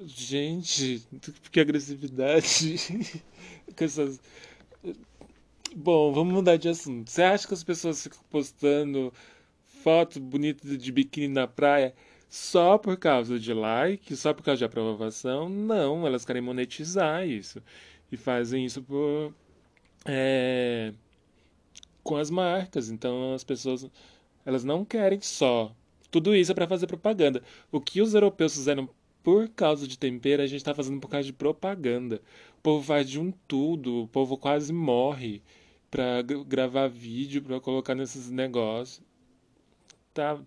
gente 0.05 1.03
que 1.51 1.59
agressividade 1.59 2.77
com 3.75 3.83
essas 3.83 4.19
bom 5.75 6.13
vamos 6.13 6.35
mudar 6.35 6.57
de 6.57 6.69
assunto. 6.69 7.09
Você 7.09 7.23
acha 7.23 7.47
que 7.47 7.53
as 7.55 7.63
pessoas 7.63 8.03
ficam 8.03 8.19
postando 8.29 9.11
foto 9.83 10.19
bonita 10.19 10.77
de 10.77 10.91
biquíni 10.91 11.29
na 11.29 11.47
praia 11.47 11.93
só 12.29 12.77
por 12.77 12.97
causa 12.97 13.39
de 13.39 13.53
like, 13.53 14.15
só 14.15 14.33
por 14.33 14.43
causa 14.43 14.59
de 14.59 14.65
aprovação. 14.65 15.49
Não, 15.49 16.05
elas 16.05 16.25
querem 16.25 16.41
monetizar 16.41 17.27
isso. 17.27 17.61
E 18.11 18.17
fazem 18.17 18.65
isso 18.65 18.83
por, 18.83 19.33
é, 20.05 20.93
com 22.03 22.17
as 22.17 22.29
marcas. 22.29 22.89
Então 22.89 23.33
as 23.33 23.43
pessoas 23.43 23.89
elas 24.45 24.63
não 24.63 24.85
querem 24.85 25.21
só. 25.21 25.73
Tudo 26.11 26.35
isso 26.35 26.51
é 26.51 26.55
para 26.55 26.67
fazer 26.67 26.87
propaganda. 26.87 27.41
O 27.71 27.79
que 27.79 28.01
os 28.01 28.13
europeus 28.13 28.53
fizeram 28.53 28.89
por 29.23 29.49
causa 29.49 29.87
de 29.87 29.97
tempero, 29.97 30.41
a 30.41 30.47
gente 30.47 30.57
está 30.57 30.73
fazendo 30.73 30.99
por 30.99 31.09
causa 31.09 31.25
de 31.25 31.33
propaganda. 31.33 32.21
O 32.57 32.61
povo 32.61 32.83
faz 32.85 33.09
de 33.09 33.19
um 33.19 33.31
tudo, 33.47 34.03
o 34.03 34.07
povo 34.07 34.37
quase 34.37 34.73
morre 34.73 35.41
para 35.91 36.21
gravar 36.21 36.87
vídeo, 36.87 37.41
para 37.41 37.59
colocar 37.59 37.95
nesses 37.95 38.29
negócios 38.29 39.08
tá, 40.19 40.39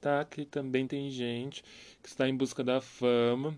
tá 0.00 0.24
que 0.24 0.44
também 0.44 0.86
tem 0.86 1.10
gente 1.10 1.64
que 2.02 2.08
está 2.08 2.28
em 2.28 2.36
busca 2.36 2.62
da 2.62 2.80
fama, 2.80 3.56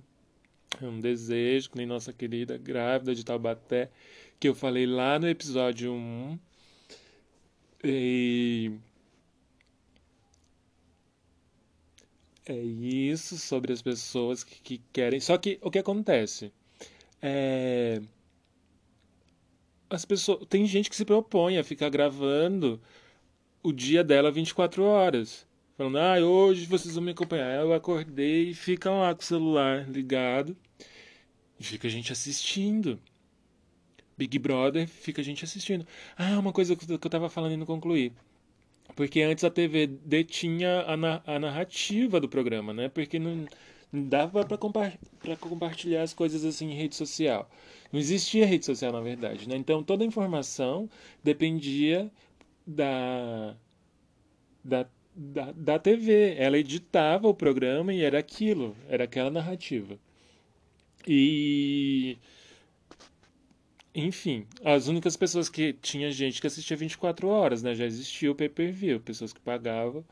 é 0.80 0.86
um 0.86 1.00
desejo, 1.00 1.70
que 1.70 1.78
nem 1.78 1.86
nossa 1.86 2.12
querida 2.12 2.56
grávida 2.56 3.14
de 3.14 3.24
Taubaté, 3.24 3.90
que 4.38 4.48
eu 4.48 4.54
falei 4.54 4.86
lá 4.86 5.18
no 5.18 5.28
episódio 5.28 5.92
1. 5.92 6.38
E 7.82 8.72
é 12.46 12.56
isso 12.56 13.38
sobre 13.38 13.72
as 13.72 13.82
pessoas 13.82 14.44
que, 14.44 14.60
que 14.60 14.82
querem. 14.92 15.20
Só 15.20 15.36
que 15.38 15.58
o 15.62 15.70
que 15.70 15.78
acontece? 15.78 16.52
É 17.22 18.00
as 19.90 20.04
pessoas 20.04 20.46
tem 20.48 20.64
gente 20.66 20.88
que 20.88 20.94
se 20.94 21.04
propõe 21.04 21.58
a 21.58 21.64
ficar 21.64 21.88
gravando 21.90 22.80
o 23.62 23.72
dia 23.72 24.02
dela 24.02 24.30
24 24.30 24.82
horas. 24.82 25.46
Falando, 25.76 25.98
ah, 25.98 26.18
hoje 26.18 26.66
vocês 26.66 26.94
vão 26.94 27.04
me 27.04 27.12
acompanhar. 27.12 27.60
Eu 27.60 27.72
acordei 27.72 28.50
e 28.50 28.54
ficam 28.54 29.00
lá 29.00 29.14
com 29.14 29.22
o 29.22 29.24
celular 29.24 29.88
ligado. 29.88 30.56
E 31.58 31.64
fica 31.64 31.88
a 31.88 31.90
gente 31.90 32.12
assistindo. 32.12 32.98
Big 34.16 34.38
Brother, 34.38 34.86
fica 34.86 35.22
a 35.22 35.24
gente 35.24 35.44
assistindo. 35.44 35.86
Ah, 36.16 36.38
uma 36.38 36.52
coisa 36.52 36.76
que 36.76 36.84
eu 36.92 36.98
tava 36.98 37.30
falando 37.30 37.52
e 37.52 37.56
não 37.56 37.66
concluí. 37.66 38.12
Porque 38.94 39.22
antes 39.22 39.44
a 39.44 39.50
TV 39.50 39.86
detinha 39.86 40.82
a, 40.82 40.96
na 40.96 41.22
a 41.26 41.38
narrativa 41.38 42.20
do 42.20 42.28
programa, 42.28 42.74
né? 42.74 42.88
Porque 42.88 43.18
não, 43.18 43.46
não 43.90 44.04
dava 44.08 44.44
para 44.44 44.58
compa 44.58 44.92
compartilhar 45.40 46.02
as 46.02 46.12
coisas 46.12 46.44
assim 46.44 46.70
em 46.70 46.74
rede 46.74 46.96
social. 46.96 47.48
Não 47.92 47.98
existia 47.98 48.44
rede 48.46 48.66
social, 48.66 48.92
na 48.92 49.00
verdade, 49.00 49.48
né? 49.48 49.56
Então 49.56 49.82
toda 49.82 50.04
a 50.04 50.06
informação 50.06 50.88
dependia 51.24 52.10
da, 52.70 53.56
da, 54.64 54.86
da, 55.14 55.52
da 55.52 55.78
TV. 55.78 56.34
Ela 56.36 56.58
editava 56.58 57.28
o 57.28 57.34
programa 57.34 57.92
e 57.92 58.02
era 58.02 58.18
aquilo, 58.18 58.76
era 58.88 59.04
aquela 59.04 59.30
narrativa. 59.30 59.98
E. 61.06 62.18
Enfim, 63.94 64.46
as 64.64 64.88
únicas 64.88 65.16
pessoas 65.16 65.48
que. 65.48 65.72
Tinha 65.74 66.10
gente 66.12 66.40
que 66.40 66.46
assistia 66.46 66.76
24 66.76 67.28
horas, 67.28 67.62
né? 67.62 67.74
Já 67.74 67.86
existia 67.86 68.30
o 68.30 68.34
pay 68.34 68.48
per 68.48 68.72
view, 68.72 69.00
pessoas 69.00 69.32
que 69.32 69.40
pagavam 69.40 70.04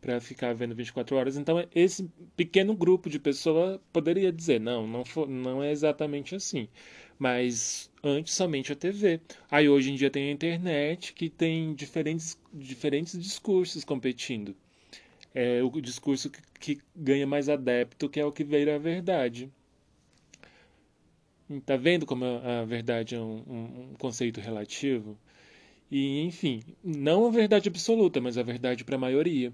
para 0.00 0.20
ficar 0.20 0.52
vendo 0.52 0.74
24 0.74 1.16
horas. 1.16 1.36
Então, 1.36 1.64
esse 1.72 2.10
pequeno 2.36 2.74
grupo 2.74 3.08
de 3.08 3.18
pessoas 3.20 3.78
poderia 3.92 4.32
dizer: 4.32 4.60
não, 4.60 4.86
não, 4.86 5.04
for, 5.04 5.28
não 5.28 5.62
é 5.62 5.70
exatamente 5.70 6.34
assim. 6.34 6.68
Mas 7.22 7.88
antes 8.02 8.34
somente 8.34 8.72
a 8.72 8.74
TV. 8.74 9.20
Aí 9.48 9.68
hoje 9.68 9.92
em 9.92 9.94
dia 9.94 10.10
tem 10.10 10.28
a 10.28 10.32
internet 10.32 11.12
que 11.12 11.30
tem 11.30 11.72
diferentes, 11.72 12.36
diferentes 12.52 13.16
discursos 13.16 13.84
competindo. 13.84 14.56
É 15.32 15.62
o 15.62 15.70
discurso 15.80 16.28
que, 16.28 16.42
que 16.58 16.82
ganha 16.96 17.24
mais 17.24 17.48
adepto, 17.48 18.08
que 18.08 18.18
é 18.18 18.26
o 18.26 18.32
que 18.32 18.42
veio 18.42 18.74
a 18.74 18.78
verdade. 18.78 19.48
Tá 21.64 21.76
vendo 21.76 22.04
como 22.06 22.24
a 22.24 22.64
verdade 22.64 23.14
é 23.14 23.20
um, 23.20 23.44
um, 23.46 23.90
um 23.92 23.94
conceito 24.00 24.40
relativo? 24.40 25.16
E, 25.88 26.22
enfim, 26.22 26.60
não 26.82 27.24
a 27.24 27.30
verdade 27.30 27.68
absoluta, 27.68 28.20
mas 28.20 28.36
a 28.36 28.42
verdade 28.42 28.82
para 28.82 28.96
a 28.96 28.98
maioria. 28.98 29.52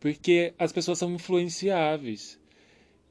Porque 0.00 0.52
as 0.58 0.72
pessoas 0.72 0.98
são 0.98 1.14
influenciáveis. 1.14 2.40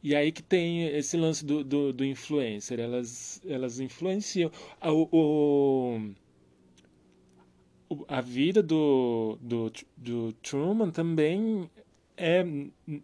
E 0.03 0.15
aí 0.15 0.31
que 0.31 0.43
tem 0.43 0.87
esse 0.87 1.17
lance 1.17 1.45
do, 1.45 1.63
do, 1.63 1.91
do 1.91 2.05
influencer. 2.05 2.79
Elas, 2.79 3.41
elas 3.47 3.79
influenciam. 3.79 4.51
O, 4.81 6.15
o, 7.89 8.05
a 8.07 8.21
vida 8.21 8.61
do, 8.61 9.37
do, 9.41 9.71
do 9.95 10.33
Truman 10.33 10.91
também 10.91 11.69
é 12.15 12.43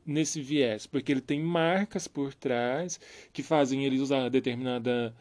nesse 0.06 0.42
viés, 0.42 0.88
porque 0.88 1.12
ele 1.12 1.22
tem 1.22 1.40
marcas 1.40 2.08
por 2.08 2.34
trás 2.34 3.00
que 3.32 3.44
fazem 3.44 3.86
ele 3.86 4.00
usar 4.00 4.28
determinada 4.30 5.14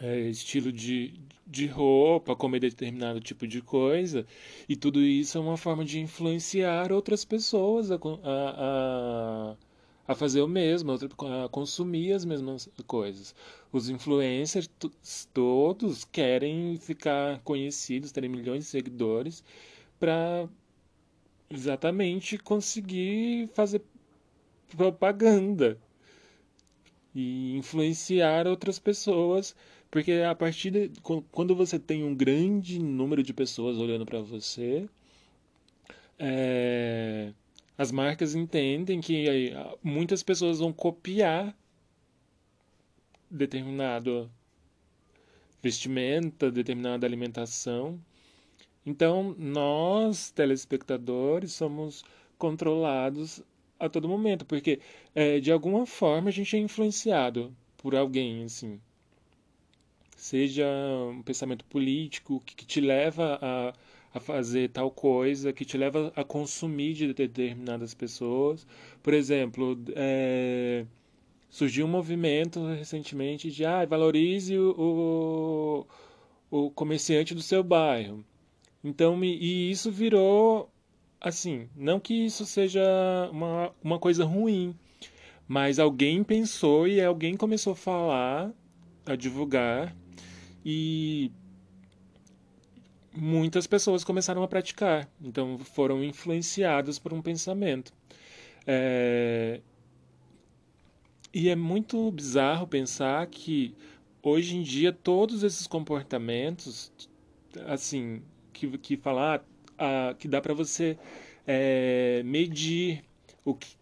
é, 0.00 0.20
estilo 0.20 0.72
de, 0.72 1.14
de 1.46 1.66
roupa, 1.66 2.34
comer 2.34 2.60
determinado 2.60 3.20
tipo 3.20 3.46
de 3.46 3.60
coisa, 3.60 4.26
e 4.68 4.74
tudo 4.76 5.02
isso 5.02 5.36
é 5.38 5.40
uma 5.40 5.56
forma 5.56 5.84
de 5.84 6.00
influenciar 6.00 6.90
outras 6.92 7.24
pessoas 7.24 7.90
a, 7.90 7.96
a, 7.96 9.50
a 9.52 9.56
fazer 10.14 10.40
o 10.40 10.48
mesmo, 10.48 10.92
a 10.92 11.48
consumir 11.48 12.12
as 12.12 12.24
mesmas 12.24 12.68
coisas. 12.86 13.34
Os 13.72 13.88
influencers 13.88 14.70
todos 15.34 16.04
querem 16.04 16.76
ficar 16.78 17.40
conhecidos, 17.40 18.12
terem 18.12 18.30
milhões 18.30 18.64
de 18.64 18.70
seguidores, 18.70 19.42
para 19.98 20.48
exatamente 21.50 22.38
conseguir 22.38 23.48
fazer 23.54 23.82
propaganda 24.76 25.78
e 27.14 27.56
influenciar 27.56 28.46
outras 28.46 28.78
pessoas, 28.78 29.56
porque 29.90 30.12
a 30.28 30.34
partir 30.34 30.70
de 30.70 30.90
quando 31.32 31.54
você 31.54 31.78
tem 31.78 32.04
um 32.04 32.14
grande 32.14 32.78
número 32.78 33.22
de 33.22 33.32
pessoas 33.32 33.78
olhando 33.78 34.04
para 34.04 34.20
você, 34.20 34.88
é, 36.18 37.32
as 37.76 37.92
marcas 37.92 38.34
entendem 38.34 39.00
que 39.00 39.52
muitas 39.82 40.22
pessoas 40.22 40.58
vão 40.58 40.72
copiar 40.72 41.56
determinado 43.30 44.30
vestimenta, 45.62 46.50
determinada 46.50 47.06
alimentação 47.06 48.00
então, 48.86 49.34
nós, 49.36 50.30
telespectadores, 50.30 51.52
somos 51.52 52.04
controlados 52.38 53.42
a 53.80 53.88
todo 53.88 54.08
momento, 54.08 54.46
porque 54.46 54.80
é, 55.12 55.40
de 55.40 55.50
alguma 55.50 55.84
forma 55.84 56.28
a 56.28 56.32
gente 56.32 56.54
é 56.56 56.60
influenciado 56.60 57.54
por 57.76 57.96
alguém, 57.96 58.44
assim. 58.44 58.80
Seja 60.16 60.66
um 61.10 61.20
pensamento 61.22 61.64
político 61.64 62.40
que, 62.46 62.54
que 62.54 62.64
te 62.64 62.80
leva 62.80 63.38
a, 63.42 63.72
a 64.16 64.20
fazer 64.20 64.70
tal 64.70 64.90
coisa, 64.90 65.52
que 65.52 65.64
te 65.64 65.76
leva 65.76 66.10
a 66.16 66.24
consumir 66.24 66.94
de 66.94 67.12
determinadas 67.12 67.92
pessoas. 67.92 68.66
Por 69.02 69.12
exemplo, 69.12 69.78
é, 69.94 70.86
surgiu 71.50 71.84
um 71.84 71.90
movimento 71.90 72.64
recentemente 72.66 73.50
de 73.50 73.66
ah, 73.66 73.84
valorize 73.84 74.56
o, 74.56 75.86
o, 76.50 76.66
o 76.66 76.70
comerciante 76.70 77.34
do 77.34 77.42
seu 77.42 77.62
bairro. 77.62 78.24
Então, 78.82 79.22
e 79.22 79.70
isso 79.70 79.90
virou 79.90 80.70
assim, 81.20 81.68
não 81.76 82.00
que 82.00 82.14
isso 82.14 82.46
seja 82.46 82.82
uma, 83.30 83.70
uma 83.82 83.98
coisa 83.98 84.24
ruim, 84.24 84.74
mas 85.46 85.78
alguém 85.78 86.24
pensou 86.24 86.88
e 86.88 87.02
alguém 87.02 87.36
começou 87.36 87.74
a 87.74 87.76
falar, 87.76 88.52
a 89.04 89.14
divulgar, 89.14 89.94
e 90.64 91.30
muitas 93.16 93.66
pessoas 93.66 94.04
começaram 94.04 94.42
a 94.42 94.48
praticar. 94.48 95.08
Então 95.20 95.58
foram 95.58 96.04
influenciadas 96.04 96.98
por 96.98 97.12
um 97.12 97.22
pensamento. 97.22 97.92
É... 98.66 99.60
E 101.32 101.48
é 101.48 101.56
muito 101.56 102.10
bizarro 102.10 102.66
pensar 102.66 103.26
que 103.26 103.74
hoje 104.22 104.56
em 104.56 104.62
dia 104.62 104.92
todos 104.92 105.42
esses 105.42 105.66
comportamentos, 105.66 106.90
assim, 107.66 108.22
que, 108.52 108.78
que 108.78 108.96
falar 108.96 109.44
ah, 109.78 110.14
que 110.18 110.26
dá 110.28 110.40
para 110.40 110.54
você 110.54 110.98
é, 111.46 112.22
medir 112.24 113.04
o 113.44 113.54
que, 113.54 113.76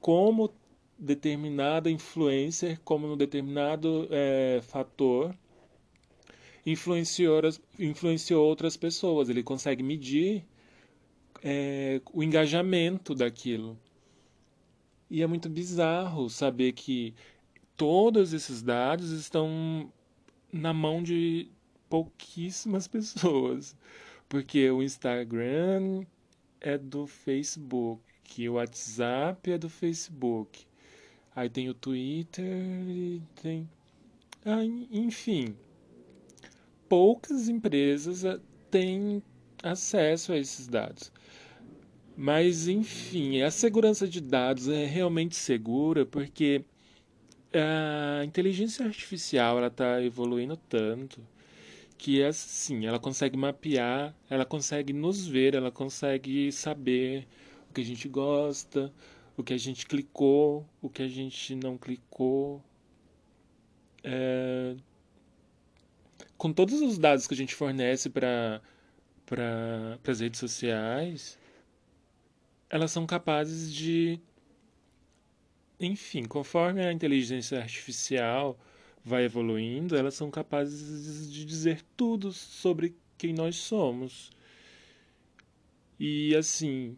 como 0.00 0.52
determinada 0.98 1.90
influencer, 1.90 2.78
como 2.84 3.06
no 3.06 3.16
determinado 3.16 4.06
é, 4.10 4.60
fator 4.62 5.34
influenciou, 6.64 7.40
influenciou 7.78 8.44
outras 8.44 8.76
pessoas. 8.76 9.28
Ele 9.28 9.42
consegue 9.42 9.82
medir 9.82 10.44
é, 11.42 12.00
o 12.12 12.22
engajamento 12.22 13.14
daquilo. 13.14 13.78
E 15.10 15.22
é 15.22 15.26
muito 15.26 15.48
bizarro 15.48 16.28
saber 16.30 16.72
que 16.72 17.14
todos 17.76 18.32
esses 18.32 18.62
dados 18.62 19.10
estão 19.10 19.92
na 20.52 20.72
mão 20.72 21.02
de 21.02 21.48
pouquíssimas 21.88 22.86
pessoas. 22.88 23.76
Porque 24.28 24.70
o 24.70 24.82
Instagram 24.82 26.04
é 26.60 26.78
do 26.78 27.06
Facebook, 27.06 28.02
o 28.48 28.54
WhatsApp 28.54 29.52
é 29.52 29.58
do 29.58 29.68
Facebook. 29.68 30.66
Aí 31.36 31.50
tem 31.50 31.68
o 31.68 31.74
Twitter 31.74 32.46
e 32.88 33.22
tem. 33.42 33.68
Ah, 34.44 34.64
enfim. 34.64 35.54
Poucas 36.96 37.48
empresas 37.48 38.24
ah, 38.24 38.38
têm 38.70 39.20
acesso 39.60 40.32
a 40.32 40.38
esses 40.38 40.68
dados. 40.68 41.10
Mas, 42.16 42.68
enfim, 42.68 43.42
a 43.42 43.50
segurança 43.50 44.06
de 44.06 44.20
dados 44.20 44.68
é 44.68 44.86
realmente 44.86 45.34
segura 45.34 46.06
porque 46.06 46.64
a 47.52 48.24
inteligência 48.24 48.86
artificial 48.86 49.66
está 49.66 50.00
evoluindo 50.04 50.56
tanto 50.56 51.20
que 51.98 52.22
assim, 52.22 52.86
ela 52.86 53.00
consegue 53.00 53.36
mapear, 53.36 54.14
ela 54.30 54.46
consegue 54.46 54.92
nos 54.92 55.26
ver, 55.26 55.56
ela 55.56 55.72
consegue 55.72 56.52
saber 56.52 57.26
o 57.68 57.72
que 57.74 57.80
a 57.80 57.84
gente 57.84 58.08
gosta, 58.08 58.92
o 59.36 59.42
que 59.42 59.52
a 59.52 59.58
gente 59.58 59.84
clicou, 59.84 60.64
o 60.80 60.88
que 60.88 61.02
a 61.02 61.08
gente 61.08 61.56
não 61.56 61.76
clicou. 61.76 62.62
É... 64.04 64.76
Com 66.44 66.52
todos 66.52 66.82
os 66.82 66.98
dados 66.98 67.26
que 67.26 67.32
a 67.32 67.36
gente 67.38 67.54
fornece 67.54 68.10
para 68.10 68.60
para 69.24 69.98
as 70.06 70.20
redes 70.20 70.38
sociais, 70.38 71.38
elas 72.68 72.90
são 72.90 73.06
capazes 73.06 73.72
de, 73.72 74.20
enfim, 75.80 76.24
conforme 76.24 76.84
a 76.84 76.92
inteligência 76.92 77.58
artificial 77.58 78.58
vai 79.02 79.24
evoluindo, 79.24 79.96
elas 79.96 80.12
são 80.12 80.30
capazes 80.30 81.32
de 81.32 81.46
dizer 81.46 81.80
tudo 81.96 82.30
sobre 82.30 82.94
quem 83.16 83.32
nós 83.32 83.56
somos. 83.56 84.30
E 85.98 86.36
assim, 86.36 86.94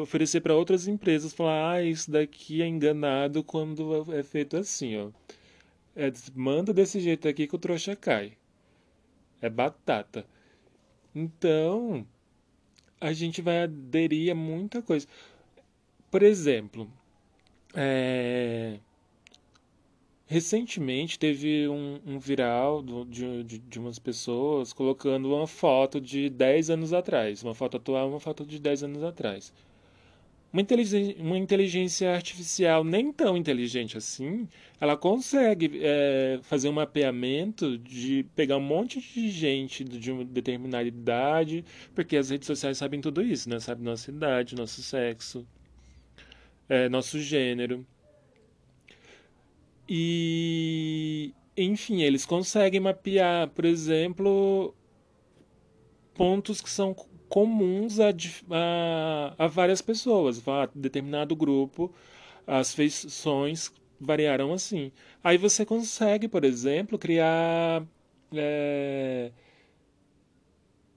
oferecer 0.00 0.40
para 0.40 0.56
outras 0.56 0.88
empresas 0.88 1.32
falar, 1.32 1.74
ah, 1.74 1.82
isso 1.84 2.10
daqui 2.10 2.62
é 2.62 2.66
enganado 2.66 3.44
quando 3.44 4.12
é 4.12 4.24
feito 4.24 4.56
assim, 4.56 4.96
ó. 4.96 5.12
É, 5.94 6.12
manda 6.34 6.74
desse 6.74 6.98
jeito 6.98 7.28
aqui 7.28 7.46
que 7.46 7.54
o 7.54 7.58
trouxa 7.60 7.94
cai. 7.94 8.36
É 9.40 9.48
batata. 9.48 10.26
Então, 11.14 12.06
a 13.00 13.12
gente 13.12 13.40
vai 13.42 13.62
aderir 13.62 14.32
a 14.32 14.34
muita 14.34 14.82
coisa. 14.82 15.06
Por 16.10 16.22
exemplo, 16.22 16.90
é, 17.74 18.78
Recentemente 20.30 21.18
teve 21.18 21.66
um, 21.68 21.98
um 22.06 22.18
viral 22.18 22.82
do, 22.82 23.02
de, 23.06 23.42
de, 23.44 23.58
de, 23.58 23.78
umas 23.78 23.98
pessoas 23.98 24.74
colocando 24.74 25.34
uma 25.34 25.46
foto 25.46 25.98
de 25.98 26.28
10 26.28 26.68
anos 26.68 26.92
atrás, 26.92 27.42
uma 27.42 27.54
foto 27.54 27.78
atual 27.78 28.10
uma 28.10 28.20
foto 28.20 28.44
de 28.44 28.58
10 28.58 28.82
anos 28.82 29.02
atrás. 29.02 29.54
Uma 30.52 30.62
inteligência, 30.62 31.16
uma 31.22 31.38
inteligência 31.38 32.14
artificial 32.14 32.82
nem 32.82 33.12
tão 33.12 33.36
inteligente 33.36 33.98
assim, 33.98 34.48
ela 34.80 34.96
consegue 34.96 35.80
é, 35.82 36.40
fazer 36.42 36.68
um 36.68 36.72
mapeamento 36.72 37.76
de 37.78 38.24
pegar 38.34 38.56
um 38.56 38.60
monte 38.60 39.00
de 39.00 39.30
gente 39.30 39.84
de 39.84 40.10
uma 40.10 40.24
determinada 40.24 40.88
idade, 40.88 41.64
porque 41.94 42.16
as 42.16 42.30
redes 42.30 42.46
sociais 42.46 42.78
sabem 42.78 43.00
tudo 43.00 43.22
isso, 43.22 43.48
né? 43.50 43.60
Sabe 43.60 43.82
nossa 43.82 44.10
idade, 44.10 44.54
nosso 44.54 44.82
sexo, 44.82 45.46
é, 46.68 46.88
nosso 46.88 47.20
gênero. 47.20 47.86
E, 49.88 51.34
enfim, 51.56 52.02
eles 52.02 52.24
conseguem 52.26 52.80
mapear, 52.80 53.48
por 53.48 53.64
exemplo, 53.64 54.74
pontos 56.14 56.60
que 56.60 56.68
são 56.70 56.94
comuns 57.28 57.98
a, 58.00 58.10
a, 58.50 59.34
a 59.44 59.46
várias 59.46 59.82
pessoas. 59.82 60.46
A 60.48 60.68
determinado 60.74 61.36
grupo, 61.36 61.92
as 62.46 62.74
feições 62.74 63.72
variaram 64.00 64.52
assim. 64.52 64.92
Aí 65.22 65.38
você 65.38 65.64
consegue, 65.64 66.28
por 66.28 66.44
exemplo, 66.44 66.98
criar 66.98 67.84
é, 68.34 69.30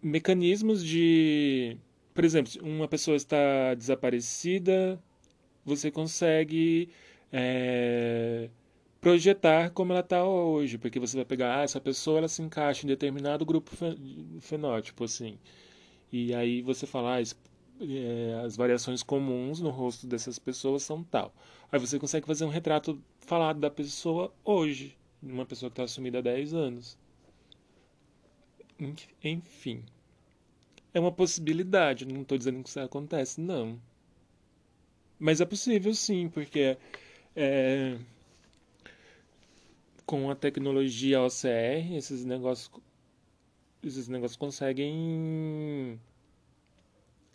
mecanismos 0.02 0.84
de. 0.84 1.78
Por 2.14 2.26
exemplo, 2.26 2.52
uma 2.62 2.88
pessoa 2.88 3.16
está 3.16 3.74
desaparecida, 3.76 5.02
você 5.66 5.90
consegue 5.92 6.90
é, 7.32 8.50
projetar 9.00 9.72
como 9.72 9.94
ela 9.94 10.02
está 10.02 10.24
hoje, 10.26 10.78
porque 10.78 11.00
você 11.00 11.16
vai 11.18 11.26
pegar, 11.26 11.60
ah, 11.60 11.64
essa 11.64 11.80
pessoa 11.82 12.20
ela 12.20 12.28
se 12.28 12.42
encaixa 12.42 12.86
em 12.86 12.88
determinado 12.90 13.46
grupo 13.46 13.72
fenótipo, 14.42 15.04
assim. 15.06 15.38
E 16.12 16.34
aí 16.36 16.62
você 16.62 16.86
fala, 16.86 17.18
ah, 17.18 17.22
é, 17.22 18.42
as 18.44 18.56
variações 18.56 19.02
comuns 19.02 19.60
no 19.60 19.70
rosto 19.70 20.06
dessas 20.06 20.38
pessoas 20.38 20.84
são 20.84 21.04
tal. 21.04 21.34
Aí 21.72 21.80
você 21.80 21.98
consegue 21.98 22.28
fazer 22.28 22.46
um 22.46 22.50
retrato 22.50 23.02
falado 23.20 23.60
da 23.60 23.70
pessoa 23.70 24.34
hoje, 24.44 24.98
uma 25.22 25.46
pessoa 25.46 25.70
que 25.70 25.74
está 25.74 25.84
assumida 25.84 26.20
há 26.20 26.22
10 26.22 26.54
anos. 26.54 26.98
Enfim. 29.24 29.84
É 30.94 31.00
uma 31.00 31.12
possibilidade, 31.12 32.06
não 32.06 32.24
estou 32.24 32.38
dizendo 32.38 32.62
que 32.62 32.70
isso 32.70 32.80
acontece, 32.80 33.40
não. 33.40 33.80
Mas 35.18 35.40
é 35.40 35.46
possível 35.46 35.94
sim, 35.94 36.28
porque 36.28 36.78
é, 37.36 37.98
com 40.06 40.30
a 40.30 40.36
tecnologia 40.36 41.22
OCR, 41.22 41.96
esses 41.96 42.26
negócios 42.26 42.70
esses 43.84 44.08
negócios 44.08 44.38
conseguem 44.38 46.00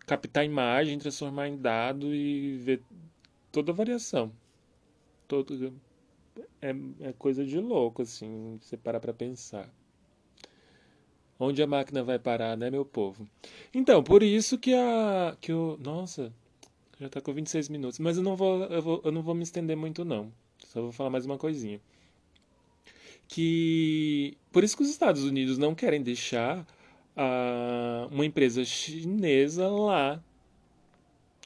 captar 0.06 0.44
imagem, 0.44 0.98
transformar 0.98 1.48
em 1.48 1.56
dado 1.56 2.14
e 2.14 2.56
ver 2.58 2.82
toda 3.50 3.72
a 3.72 3.74
variação. 3.74 4.32
Todo, 5.26 5.74
é, 6.62 6.74
é 7.00 7.12
coisa 7.12 7.44
de 7.44 7.58
louco, 7.58 8.02
assim, 8.02 8.58
você 8.60 8.76
parar 8.76 9.00
pra 9.00 9.12
pensar. 9.12 9.68
Onde 11.38 11.62
a 11.62 11.66
máquina 11.66 12.02
vai 12.02 12.18
parar, 12.18 12.56
né, 12.56 12.70
meu 12.70 12.84
povo? 12.84 13.28
Então, 13.74 14.02
por 14.02 14.22
isso 14.22 14.56
que 14.56 14.72
a. 14.72 15.36
que 15.38 15.52
o. 15.52 15.76
Nossa, 15.78 16.32
já 16.98 17.10
tá 17.10 17.20
com 17.20 17.34
26 17.34 17.68
minutos. 17.68 17.98
Mas 17.98 18.16
eu 18.16 18.22
não 18.22 18.34
vou, 18.36 18.64
eu, 18.64 18.80
vou, 18.80 19.02
eu 19.04 19.12
não 19.12 19.22
vou 19.22 19.34
me 19.34 19.42
estender 19.42 19.76
muito, 19.76 20.02
não. 20.02 20.32
Só 20.64 20.80
vou 20.80 20.92
falar 20.92 21.10
mais 21.10 21.26
uma 21.26 21.36
coisinha 21.36 21.78
que 23.28 24.36
por 24.52 24.64
isso 24.64 24.76
que 24.76 24.82
os 24.82 24.90
Estados 24.90 25.24
Unidos 25.24 25.58
não 25.58 25.74
querem 25.74 26.02
deixar 26.02 26.60
uh, 27.16 28.12
uma 28.12 28.24
empresa 28.24 28.64
chinesa 28.64 29.68
lá 29.68 30.22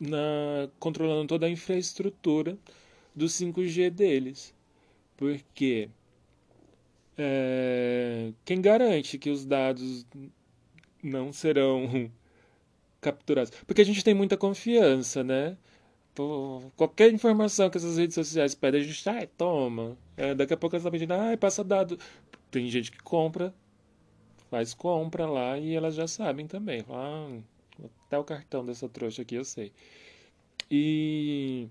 na, 0.01 0.69
controlando 0.79 1.27
toda 1.27 1.47
a 1.47 1.51
infraestrutura 1.51 2.59
do 3.15 3.27
5G 3.27 3.91
deles. 3.91 4.55
Porque 5.17 5.91
é, 7.19 8.33
quem 8.45 8.61
garante 8.61 9.19
que 9.19 9.29
os 9.29 9.45
dados 9.45 10.07
não 11.03 11.33
serão 11.33 12.11
capturados? 13.01 13.53
Porque 13.67 13.83
a 13.83 13.85
gente 13.85 14.03
tem 14.03 14.15
muita 14.15 14.37
confiança, 14.37 15.23
né? 15.23 15.57
Qualquer 16.77 17.13
informação 17.13 17.71
que 17.71 17.79
essas 17.79 17.97
redes 17.97 18.15
sociais 18.15 18.55
pedem, 18.55 18.81
a 18.81 18.85
gente, 18.85 19.09
ah, 19.09 19.27
toma. 19.37 19.97
É, 20.17 20.35
daqui 20.35 20.55
a 20.55 20.57
pouco 20.57 20.77
elas 20.77 20.83
estão 20.83 20.93
pedindo, 20.93 21.13
ah, 21.13 21.37
passa 21.39 21.65
dado. 21.65 21.99
Tem 22.51 22.69
gente 22.69 22.91
que 22.91 23.03
compra, 23.03 23.55
faz 24.51 24.75
compra 24.75 25.27
lá 25.27 25.59
e 25.59 25.75
elas 25.75 25.95
já 25.95 26.07
sabem 26.07 26.47
também. 26.47 26.85
Ah, 26.89 27.39
até 28.07 28.19
o 28.19 28.25
cartão 28.25 28.65
dessa 28.65 28.89
trouxa 28.89 29.23
aqui 29.23 29.37
eu 29.37 29.45
sei. 29.45 29.73
E. 30.71 31.69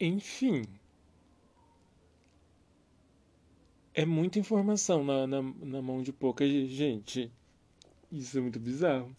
Enfim. 0.00 0.62
É 3.94 4.04
muita 4.04 4.38
informação 4.38 5.04
na, 5.04 5.26
na, 5.26 5.40
na 5.40 5.80
mão 5.80 6.02
de 6.02 6.12
pouca 6.12 6.46
gente. 6.46 7.30
Isso 8.10 8.38
é 8.38 8.40
muito 8.40 8.58
bizarro. 8.58 9.14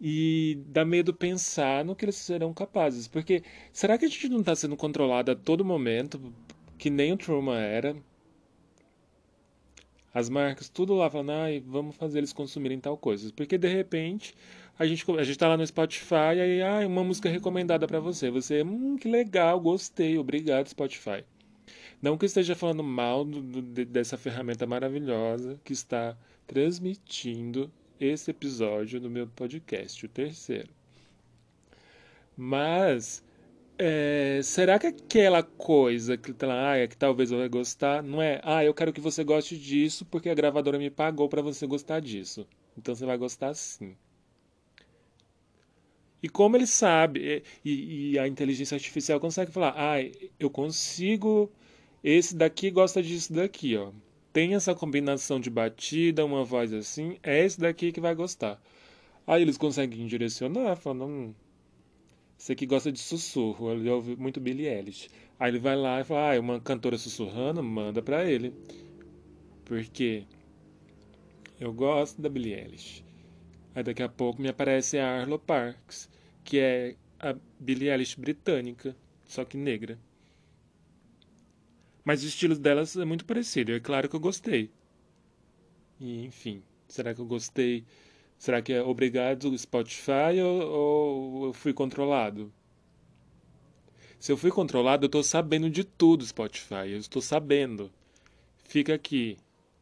E 0.00 0.62
dá 0.66 0.84
medo 0.84 1.14
pensar 1.14 1.84
no 1.84 1.96
que 1.96 2.04
eles 2.04 2.16
serão 2.16 2.52
capazes. 2.52 3.08
Porque 3.08 3.42
será 3.72 3.96
que 3.96 4.04
a 4.04 4.08
gente 4.08 4.28
não 4.28 4.40
está 4.40 4.54
sendo 4.54 4.76
controlado 4.76 5.30
a 5.30 5.34
todo 5.36 5.64
momento, 5.64 6.20
que 6.76 6.90
nem 6.90 7.12
o 7.12 7.16
Truman 7.16 7.58
era? 7.58 7.96
As 10.12 10.28
marcas, 10.28 10.68
tudo 10.68 10.94
lá 10.94 11.10
falando, 11.10 11.32
ai, 11.32 11.62
vamos 11.66 11.96
fazer 11.96 12.18
eles 12.18 12.32
consumirem 12.32 12.80
tal 12.80 12.96
coisa. 12.96 13.32
Porque 13.34 13.58
de 13.58 13.68
repente 13.68 14.34
a 14.78 14.86
gente, 14.86 15.10
a 15.12 15.24
gente 15.24 15.38
tá 15.38 15.48
lá 15.48 15.56
no 15.56 15.66
Spotify 15.66 16.36
e 16.36 16.40
aí, 16.40 16.62
ah, 16.62 16.86
uma 16.86 17.02
música 17.02 17.30
recomendada 17.30 17.86
para 17.86 17.98
você. 18.00 18.30
Você, 18.30 18.62
hum, 18.62 18.96
que 18.96 19.08
legal, 19.08 19.58
gostei, 19.58 20.18
obrigado, 20.18 20.68
Spotify. 20.68 21.24
Não 22.00 22.18
que 22.18 22.26
esteja 22.26 22.54
falando 22.54 22.82
mal 22.82 23.24
do, 23.24 23.40
do, 23.40 23.84
dessa 23.86 24.18
ferramenta 24.18 24.66
maravilhosa 24.66 25.58
que 25.64 25.72
está 25.72 26.16
transmitindo 26.46 27.70
esse 28.00 28.30
episódio 28.30 29.00
do 29.00 29.10
meu 29.10 29.26
podcast, 29.26 30.04
o 30.04 30.08
terceiro. 30.08 30.68
Mas 32.36 33.24
é, 33.78 34.40
será 34.42 34.78
que 34.78 34.86
aquela 34.86 35.42
coisa 35.42 36.16
que 36.16 36.32
tá 36.32 36.46
lá, 36.46 36.74
ah, 36.74 36.88
que 36.88 36.96
talvez 36.96 37.30
eu 37.30 37.38
vai 37.38 37.48
gostar, 37.48 38.02
não 38.02 38.20
é, 38.22 38.40
ah, 38.44 38.64
eu 38.64 38.74
quero 38.74 38.92
que 38.92 39.00
você 39.00 39.24
goste 39.24 39.58
disso 39.58 40.04
porque 40.06 40.28
a 40.28 40.34
gravadora 40.34 40.78
me 40.78 40.90
pagou 40.90 41.28
para 41.28 41.42
você 41.42 41.66
gostar 41.66 42.00
disso. 42.00 42.46
Então 42.76 42.94
você 42.94 43.06
vai 43.06 43.16
gostar 43.18 43.54
sim. 43.54 43.96
E 46.22 46.28
como 46.28 46.56
ele 46.56 46.66
sabe, 46.66 47.42
e, 47.64 48.12
e 48.12 48.18
a 48.18 48.26
inteligência 48.26 48.74
artificial 48.74 49.20
consegue 49.20 49.52
falar, 49.52 49.74
ah, 49.76 49.96
eu 50.40 50.50
consigo, 50.50 51.50
esse 52.02 52.34
daqui 52.34 52.70
gosta 52.70 53.02
disso 53.02 53.32
daqui, 53.32 53.76
ó 53.76 53.92
tem 54.36 54.52
essa 54.54 54.74
combinação 54.74 55.40
de 55.40 55.48
batida, 55.48 56.22
uma 56.22 56.44
voz 56.44 56.70
assim, 56.70 57.16
é 57.22 57.42
esse 57.42 57.58
daqui 57.58 57.90
que 57.90 58.02
vai 58.02 58.14
gostar. 58.14 58.62
Aí 59.26 59.40
eles 59.40 59.56
conseguem 59.56 60.06
direcionar, 60.06 60.76
falando, 60.76 61.06
hum, 61.06 61.34
você 62.36 62.54
que 62.54 62.66
gosta 62.66 62.92
de 62.92 62.98
sussurro, 62.98 63.72
ele 63.72 63.88
ouve 63.88 64.14
muito 64.14 64.38
Billie 64.38 64.66
Eilish. 64.66 65.08
Aí 65.40 65.50
ele 65.50 65.58
vai 65.58 65.74
lá 65.74 66.02
e 66.02 66.04
fala, 66.04 66.28
ah, 66.28 66.34
é 66.34 66.38
uma 66.38 66.60
cantora 66.60 66.98
sussurrando, 66.98 67.62
manda 67.62 68.02
pra 68.02 68.26
ele. 68.26 68.52
Porque 69.64 70.24
eu 71.58 71.72
gosto 71.72 72.20
da 72.20 72.28
Billie 72.28 72.52
Eilish. 72.52 73.02
Aí 73.74 73.82
daqui 73.82 74.02
a 74.02 74.08
pouco 74.10 74.42
me 74.42 74.48
aparece 74.48 74.98
a 74.98 75.18
Arlo 75.18 75.38
Parks, 75.38 76.10
que 76.44 76.58
é 76.58 76.94
a 77.18 77.34
Billie 77.58 77.88
Eilish 77.88 78.20
britânica, 78.20 78.94
só 79.24 79.46
que 79.46 79.56
negra. 79.56 79.98
Mas 82.06 82.22
o 82.22 82.26
estilo 82.28 82.54
delas 82.54 82.96
é 82.96 83.04
muito 83.04 83.24
parecido. 83.24 83.72
É 83.72 83.80
claro 83.80 84.08
que 84.08 84.14
eu 84.14 84.20
gostei. 84.20 84.70
E, 85.98 86.24
enfim, 86.24 86.62
será 86.86 87.12
que 87.12 87.20
eu 87.20 87.26
gostei? 87.26 87.84
Será 88.38 88.62
que 88.62 88.72
é 88.72 88.80
obrigado 88.80 89.58
Spotify 89.58 90.40
ou, 90.40 90.62
ou 90.62 91.46
eu 91.46 91.52
fui 91.52 91.72
controlado? 91.72 92.52
Se 94.20 94.30
eu 94.30 94.36
fui 94.36 94.52
controlado, 94.52 95.04
eu 95.04 95.08
estou 95.08 95.24
sabendo 95.24 95.68
de 95.68 95.82
tudo, 95.82 96.24
Spotify. 96.24 96.90
Eu 96.90 96.98
estou 96.98 97.20
sabendo. 97.20 97.90
Fica 98.62 98.94
aqui 98.94 99.36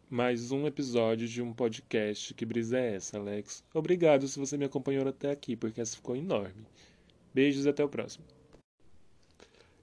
mais 0.08 0.50
um 0.50 0.66
episódio 0.66 1.28
de 1.28 1.42
um 1.42 1.52
podcast. 1.52 2.32
Que 2.32 2.46
brisa 2.46 2.78
é 2.78 2.94
essa, 2.94 3.18
Alex? 3.18 3.62
Obrigado 3.74 4.26
se 4.28 4.38
você 4.38 4.56
me 4.56 4.64
acompanhou 4.64 5.06
até 5.06 5.30
aqui, 5.30 5.56
porque 5.56 5.78
essa 5.78 5.96
ficou 5.96 6.16
enorme. 6.16 6.64
Beijos 7.34 7.66
e 7.66 7.68
até 7.68 7.84
o 7.84 7.88
próximo. 7.88 8.24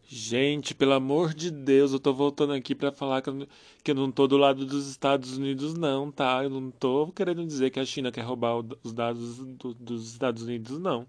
Gente, 0.07 0.75
pelo 0.75 0.93
amor 0.93 1.33
de 1.33 1.49
Deus, 1.49 1.93
eu 1.93 1.99
tô 1.99 2.13
voltando 2.13 2.53
aqui 2.53 2.75
para 2.75 2.91
falar 2.91 3.21
que 3.21 3.29
eu, 3.29 3.47
que 3.83 3.91
eu 3.91 3.95
não 3.95 4.11
tô 4.11 4.27
do 4.27 4.37
lado 4.37 4.65
dos 4.65 4.87
Estados 4.87 5.37
Unidos, 5.37 5.73
não, 5.73 6.11
tá? 6.11 6.43
Eu 6.43 6.49
não 6.49 6.69
tô 6.69 7.07
querendo 7.13 7.45
dizer 7.45 7.69
que 7.71 7.79
a 7.79 7.85
China 7.85 8.11
quer 8.11 8.21
roubar 8.21 8.61
os 8.83 8.93
dados 8.93 9.37
do, 9.37 9.73
dos 9.73 10.11
Estados 10.11 10.43
Unidos, 10.43 10.77
não. 10.79 11.07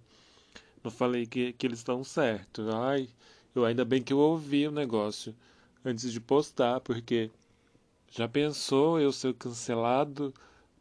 Não 0.85 0.90
falei 0.90 1.26
que, 1.26 1.52
que 1.55 1.66
eles 1.66 1.78
estão 1.81 2.05
certos. 2.05 2.68
Ai, 2.68 3.09
eu 3.55 3.64
ainda 3.64 3.85
bem 3.85 4.02
que 4.02 4.12
eu 4.12 4.18
ouvi 4.18 4.68
o 4.68 4.72
negócio 4.72 5.35
antes 5.85 6.12
de 6.12 6.20
postar, 6.20 6.81
porque 6.81 7.31
já 8.11 8.28
pensou 8.28 9.00
eu 9.00 9.12
ser 9.12 9.35
cancelado 9.35 10.33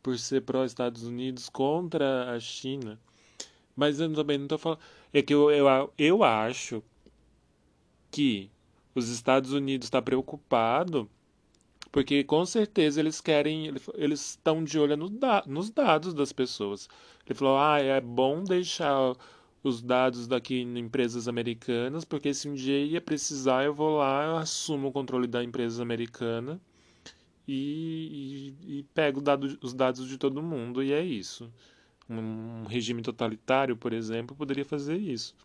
por 0.04 0.18
ser 0.20 0.42
pró-Estados 0.42 1.04
Unidos 1.04 1.50
contra 1.50 2.32
a 2.36 2.40
China? 2.40 3.00
Mas 3.76 4.00
eu 4.00 4.14
também 4.14 4.38
não 4.38 4.48
tô 4.48 4.58
falando. 4.58 4.80
É 5.14 5.22
que 5.22 5.34
eu, 5.34 5.52
eu, 5.52 5.94
eu 5.98 6.24
acho 6.24 6.84
que 8.12 8.52
os 8.94 9.10
Estados 9.10 9.54
Unidos 9.54 9.88
está 9.88 10.02
preocupado 10.02 11.10
porque 11.92 12.24
com 12.24 12.46
certeza 12.46 13.00
eles 13.02 13.20
querem, 13.20 13.74
eles 13.96 14.32
estão 14.32 14.64
de 14.64 14.80
olho 14.80 14.96
nos 15.46 15.70
dados 15.70 16.14
das 16.14 16.32
pessoas. 16.32 16.88
Ele 17.26 17.36
falou: 17.38 17.58
ah, 17.58 17.80
é 17.80 18.00
bom 18.00 18.44
deixar 18.44 19.14
os 19.64 19.82
dados 19.82 20.28
daqui 20.28 20.62
em 20.62 20.80
empresas 20.80 21.28
americanas, 21.28 22.06
porque 22.06 22.34
se 22.34 22.50
um 22.50 22.54
dia 22.54 22.80
ia 22.84 23.02
precisar, 23.02 23.66
eu 23.66 23.74
vou 23.74 23.98
lá, 23.98 24.26
eu 24.26 24.38
assumo 24.38 24.88
o 24.88 24.92
controle 24.92 25.28
da 25.28 25.44
empresa 25.44 25.84
americana 25.84 26.60
e, 27.48 28.56
e, 28.66 28.80
e 28.80 28.84
pego 28.94 29.22
dado, 29.22 29.60
os 29.62 29.74
dados 29.74 30.08
de 30.08 30.18
todo 30.18 30.42
mundo, 30.42 30.82
e 30.82 30.94
é 30.94 31.04
isso. 31.04 31.52
Um 32.10 32.66
regime 32.66 33.02
totalitário, 33.02 33.78
por 33.78 33.94
exemplo, 33.94 34.36
poderia 34.36 34.66
fazer 34.66 34.98
isso. 34.98 35.36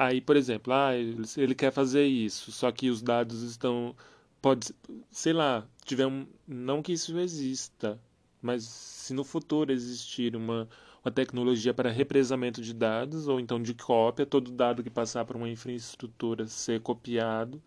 Aí, 0.00 0.18
por 0.18 0.34
exemplo, 0.34 0.72
ah, 0.72 0.96
ele, 0.96 1.54
quer 1.54 1.70
fazer 1.70 2.06
isso, 2.06 2.50
só 2.52 2.72
que 2.72 2.88
os 2.88 3.02
dados 3.02 3.42
estão. 3.42 3.94
Pode, 4.40 4.74
sei 5.10 5.34
lá, 5.34 5.68
tiver 5.84 6.06
um. 6.06 6.26
Não 6.48 6.82
que 6.82 6.92
isso 6.94 7.18
exista, 7.18 8.00
mas 8.40 8.64
se 8.64 9.12
no 9.12 9.24
futuro 9.24 9.70
existir 9.70 10.34
uma, 10.34 10.66
uma 11.04 11.12
tecnologia 11.12 11.74
para 11.74 11.90
represamento 11.90 12.62
de 12.62 12.72
dados, 12.72 13.28
ou 13.28 13.38
então 13.38 13.62
de 13.62 13.74
cópia, 13.74 14.24
todo 14.24 14.50
dado 14.50 14.82
que 14.82 14.88
passar 14.88 15.26
por 15.26 15.36
uma 15.36 15.50
infraestrutura 15.50 16.46
ser 16.46 16.80
copiado 16.80 17.62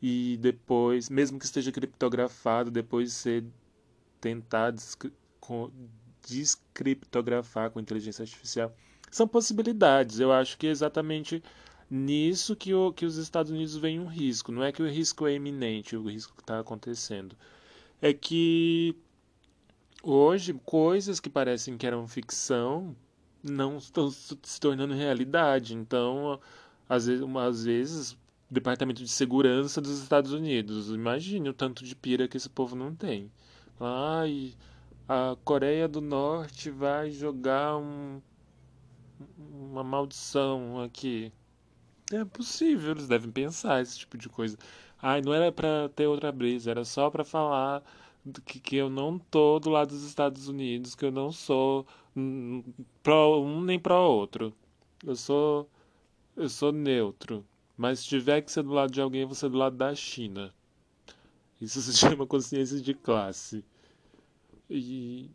e 0.00 0.38
depois, 0.40 1.10
mesmo 1.10 1.40
que 1.40 1.44
esteja 1.44 1.72
criptografado, 1.72 2.70
depois 2.70 3.12
ser 3.12 3.44
tentar 4.20 4.72
descriptografar 6.22 7.70
com 7.70 7.80
inteligência 7.80 8.22
artificial. 8.22 8.72
São 9.10 9.26
possibilidades. 9.26 10.20
Eu 10.20 10.32
acho 10.32 10.56
que 10.58 10.66
é 10.66 10.70
exatamente 10.70 11.42
nisso 11.90 12.54
que, 12.54 12.74
o, 12.74 12.92
que 12.92 13.06
os 13.06 13.16
Estados 13.16 13.50
Unidos 13.50 13.76
veem 13.76 14.00
um 14.00 14.06
risco. 14.06 14.52
Não 14.52 14.62
é 14.62 14.72
que 14.72 14.82
o 14.82 14.88
risco 14.88 15.26
é 15.26 15.34
iminente, 15.34 15.96
o 15.96 16.08
risco 16.08 16.34
que 16.34 16.42
está 16.42 16.60
acontecendo. 16.60 17.36
É 18.00 18.12
que 18.12 18.94
hoje 20.02 20.54
coisas 20.64 21.20
que 21.20 21.30
parecem 21.30 21.76
que 21.76 21.86
eram 21.86 22.06
ficção 22.06 22.94
não 23.42 23.78
estão 23.78 24.10
se 24.10 24.60
tornando 24.60 24.94
realidade. 24.94 25.74
Então, 25.74 26.40
às 26.88 27.06
vezes, 27.06 27.24
às 27.36 27.64
vezes 27.64 28.16
Departamento 28.50 29.02
de 29.02 29.10
Segurança 29.10 29.80
dos 29.80 30.00
Estados 30.02 30.32
Unidos. 30.32 30.88
Imagine 30.88 31.50
o 31.50 31.54
tanto 31.54 31.84
de 31.84 31.94
pira 31.94 32.26
que 32.26 32.36
esse 32.36 32.48
povo 32.48 32.74
não 32.74 32.94
tem. 32.94 33.30
Ai, 33.78 34.54
a 35.06 35.36
Coreia 35.44 35.86
do 35.86 36.00
Norte 36.00 36.70
vai 36.70 37.10
jogar 37.10 37.76
um, 37.76 38.20
uma 39.38 39.84
maldição 39.84 40.82
aqui. 40.82 41.32
É 42.12 42.24
possível, 42.24 42.92
eles 42.92 43.08
devem 43.08 43.30
pensar 43.30 43.82
esse 43.82 43.98
tipo 43.98 44.16
de 44.16 44.28
coisa. 44.28 44.56
Ai, 45.00 45.20
não 45.20 45.32
era 45.34 45.52
para 45.52 45.88
ter 45.90 46.06
outra 46.06 46.32
brisa, 46.32 46.70
era 46.70 46.84
só 46.84 47.10
para 47.10 47.24
falar 47.24 47.82
que, 48.44 48.60
que 48.60 48.76
eu 48.76 48.90
não 48.90 49.18
tô 49.18 49.58
do 49.58 49.70
lado 49.70 49.90
dos 49.90 50.04
Estados 50.04 50.48
Unidos, 50.48 50.94
que 50.94 51.04
eu 51.04 51.12
não 51.12 51.30
sou 51.32 51.86
pro 53.02 53.42
um 53.42 53.60
nem 53.60 53.78
pro 53.78 53.94
outro. 53.94 54.52
Eu 55.04 55.14
sou 55.16 55.68
eu 56.36 56.48
sou 56.48 56.72
neutro. 56.72 57.44
Mas 57.76 58.00
se 58.00 58.06
tiver 58.06 58.42
que 58.42 58.50
ser 58.50 58.62
do 58.62 58.72
lado 58.72 58.92
de 58.92 59.00
alguém, 59.00 59.24
você 59.24 59.46
é 59.46 59.48
do 59.48 59.56
lado 59.58 59.76
da 59.76 59.94
China. 59.94 60.54
Isso 61.60 61.80
se 61.82 61.92
chama 61.96 62.26
consciência 62.26 62.80
de 62.80 62.94
classe. 62.94 63.64
E. 64.70 65.30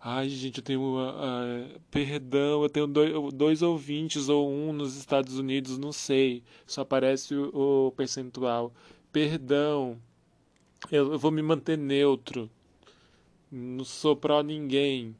Ai, 0.00 0.28
gente, 0.28 0.58
eu 0.58 0.64
tenho. 0.64 0.80
Uh, 0.80 1.80
perdão, 1.90 2.62
eu 2.62 2.68
tenho 2.68 2.86
dois, 2.86 3.34
dois 3.34 3.62
ouvintes 3.62 4.28
ou 4.28 4.50
um 4.50 4.72
nos 4.72 4.96
Estados 4.96 5.38
Unidos, 5.38 5.78
não 5.78 5.92
sei. 5.92 6.42
Só 6.66 6.82
aparece 6.82 7.34
o, 7.34 7.88
o 7.88 7.92
percentual. 7.92 8.72
Perdão. 9.12 9.98
Eu, 10.90 11.12
eu 11.12 11.18
vou 11.18 11.30
me 11.30 11.42
manter 11.42 11.76
neutro. 11.76 12.48
Não 13.50 13.84
sou 13.84 14.14
pró 14.14 14.42
ninguém. 14.42 15.16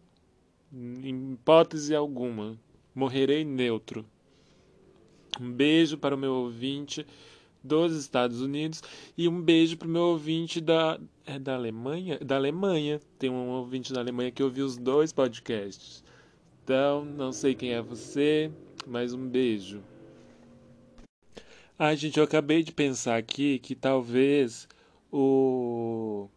Em 0.72 1.33
hipótese 1.33 1.94
alguma. 1.94 2.57
Morrerei 2.94 3.44
neutro. 3.44 4.04
Um 5.40 5.50
beijo 5.50 5.98
para 5.98 6.14
o 6.14 6.18
meu 6.18 6.33
ouvinte 6.33 7.07
dos 7.62 7.96
Estados 7.96 8.40
Unidos 8.40 8.82
e 9.16 9.28
um 9.28 9.40
beijo 9.40 9.76
para 9.76 9.88
o 9.88 9.90
meu 9.90 10.02
ouvinte 10.02 10.60
da 10.60 10.98
é 11.26 11.38
da 11.38 11.54
Alemanha, 11.54 12.18
da 12.18 12.36
Alemanha. 12.36 13.00
Tem 13.18 13.28
um 13.28 13.50
ouvinte 13.50 13.92
da 13.92 14.00
Alemanha 14.00 14.30
que 14.30 14.42
ouviu 14.42 14.64
os 14.64 14.76
dois 14.76 15.12
podcasts. 15.12 16.02
Então, 16.64 17.04
não 17.04 17.32
sei 17.32 17.54
quem 17.54 17.72
é 17.72 17.82
você, 17.82 18.50
mas 18.86 19.12
um 19.12 19.28
beijo. 19.28 19.82
Ah, 21.78 21.94
gente, 21.94 22.18
eu 22.18 22.24
acabei 22.24 22.62
de 22.62 22.72
pensar 22.72 23.16
aqui 23.16 23.58
que 23.58 23.74
talvez 23.74 24.66
o, 25.12 26.28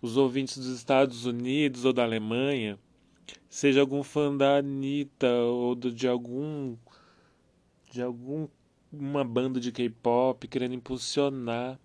os 0.00 0.16
ouvintes 0.16 0.56
dos 0.58 0.68
Estados 0.68 1.26
Unidos 1.26 1.84
ou 1.84 1.92
da 1.92 2.04
Alemanha 2.04 2.78
seja 3.48 3.80
algum 3.80 4.02
fã 4.02 4.34
da 4.36 4.58
Anitta 4.58 5.28
ou 5.28 5.74
do, 5.74 5.92
de 5.92 6.06
algum 6.08 6.76
de 7.90 8.00
alguma 8.92 9.24
banda 9.24 9.60
de 9.60 9.70
K-pop 9.70 10.48
querendo 10.48 10.74
impulsionar 10.74 11.78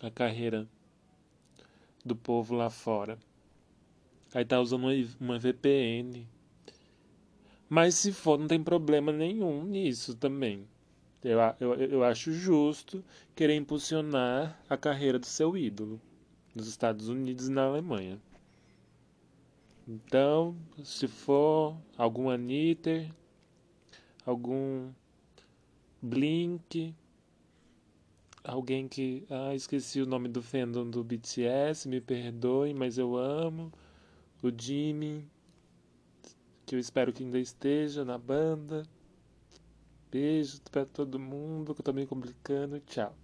a 0.00 0.10
carreira 0.10 0.68
do 2.04 2.14
povo 2.14 2.54
lá 2.54 2.70
fora. 2.70 3.18
Aí 4.32 4.44
tá 4.44 4.60
usando 4.60 4.86
uma 5.18 5.38
VPN. 5.38 6.26
Mas 7.68 7.96
se 7.96 8.12
for, 8.12 8.38
não 8.38 8.46
tem 8.46 8.62
problema 8.62 9.12
nenhum 9.12 9.64
nisso 9.64 10.14
também. 10.14 10.66
Eu, 11.24 11.38
eu, 11.60 11.74
eu 11.74 12.04
acho 12.04 12.32
justo 12.32 13.04
querer 13.34 13.56
impulsionar 13.56 14.58
a 14.68 14.76
carreira 14.76 15.18
do 15.18 15.26
seu 15.26 15.56
ídolo 15.56 16.00
nos 16.54 16.68
Estados 16.68 17.08
Unidos 17.08 17.48
e 17.48 17.52
na 17.52 17.64
Alemanha. 17.64 18.18
Então, 19.86 20.56
se 20.84 21.08
for 21.08 21.76
algum 21.96 22.30
Anitter, 22.30 23.10
algum 24.24 24.90
Blink, 26.00 26.94
alguém 28.44 28.86
que. 28.88 29.26
Ah, 29.28 29.54
esqueci 29.54 30.00
o 30.00 30.06
nome 30.06 30.28
do 30.28 30.42
fandom 30.42 30.88
do 30.88 31.02
BTS, 31.02 31.88
me 31.88 32.00
perdoe, 32.00 32.72
mas 32.72 32.98
eu 32.98 33.16
amo. 33.16 33.72
O 34.42 34.50
Jimmy, 34.56 35.28
que 36.64 36.76
eu 36.76 36.78
espero 36.78 37.12
que 37.12 37.24
ainda 37.24 37.38
esteja 37.38 38.04
na 38.04 38.16
banda. 38.16 38.84
Beijo 40.10 40.60
para 40.70 40.86
todo 40.86 41.18
mundo, 41.18 41.74
que 41.74 41.80
eu 41.80 41.84
tô 41.84 41.92
me 41.92 42.06
complicando. 42.06 42.80
Tchau. 42.80 43.14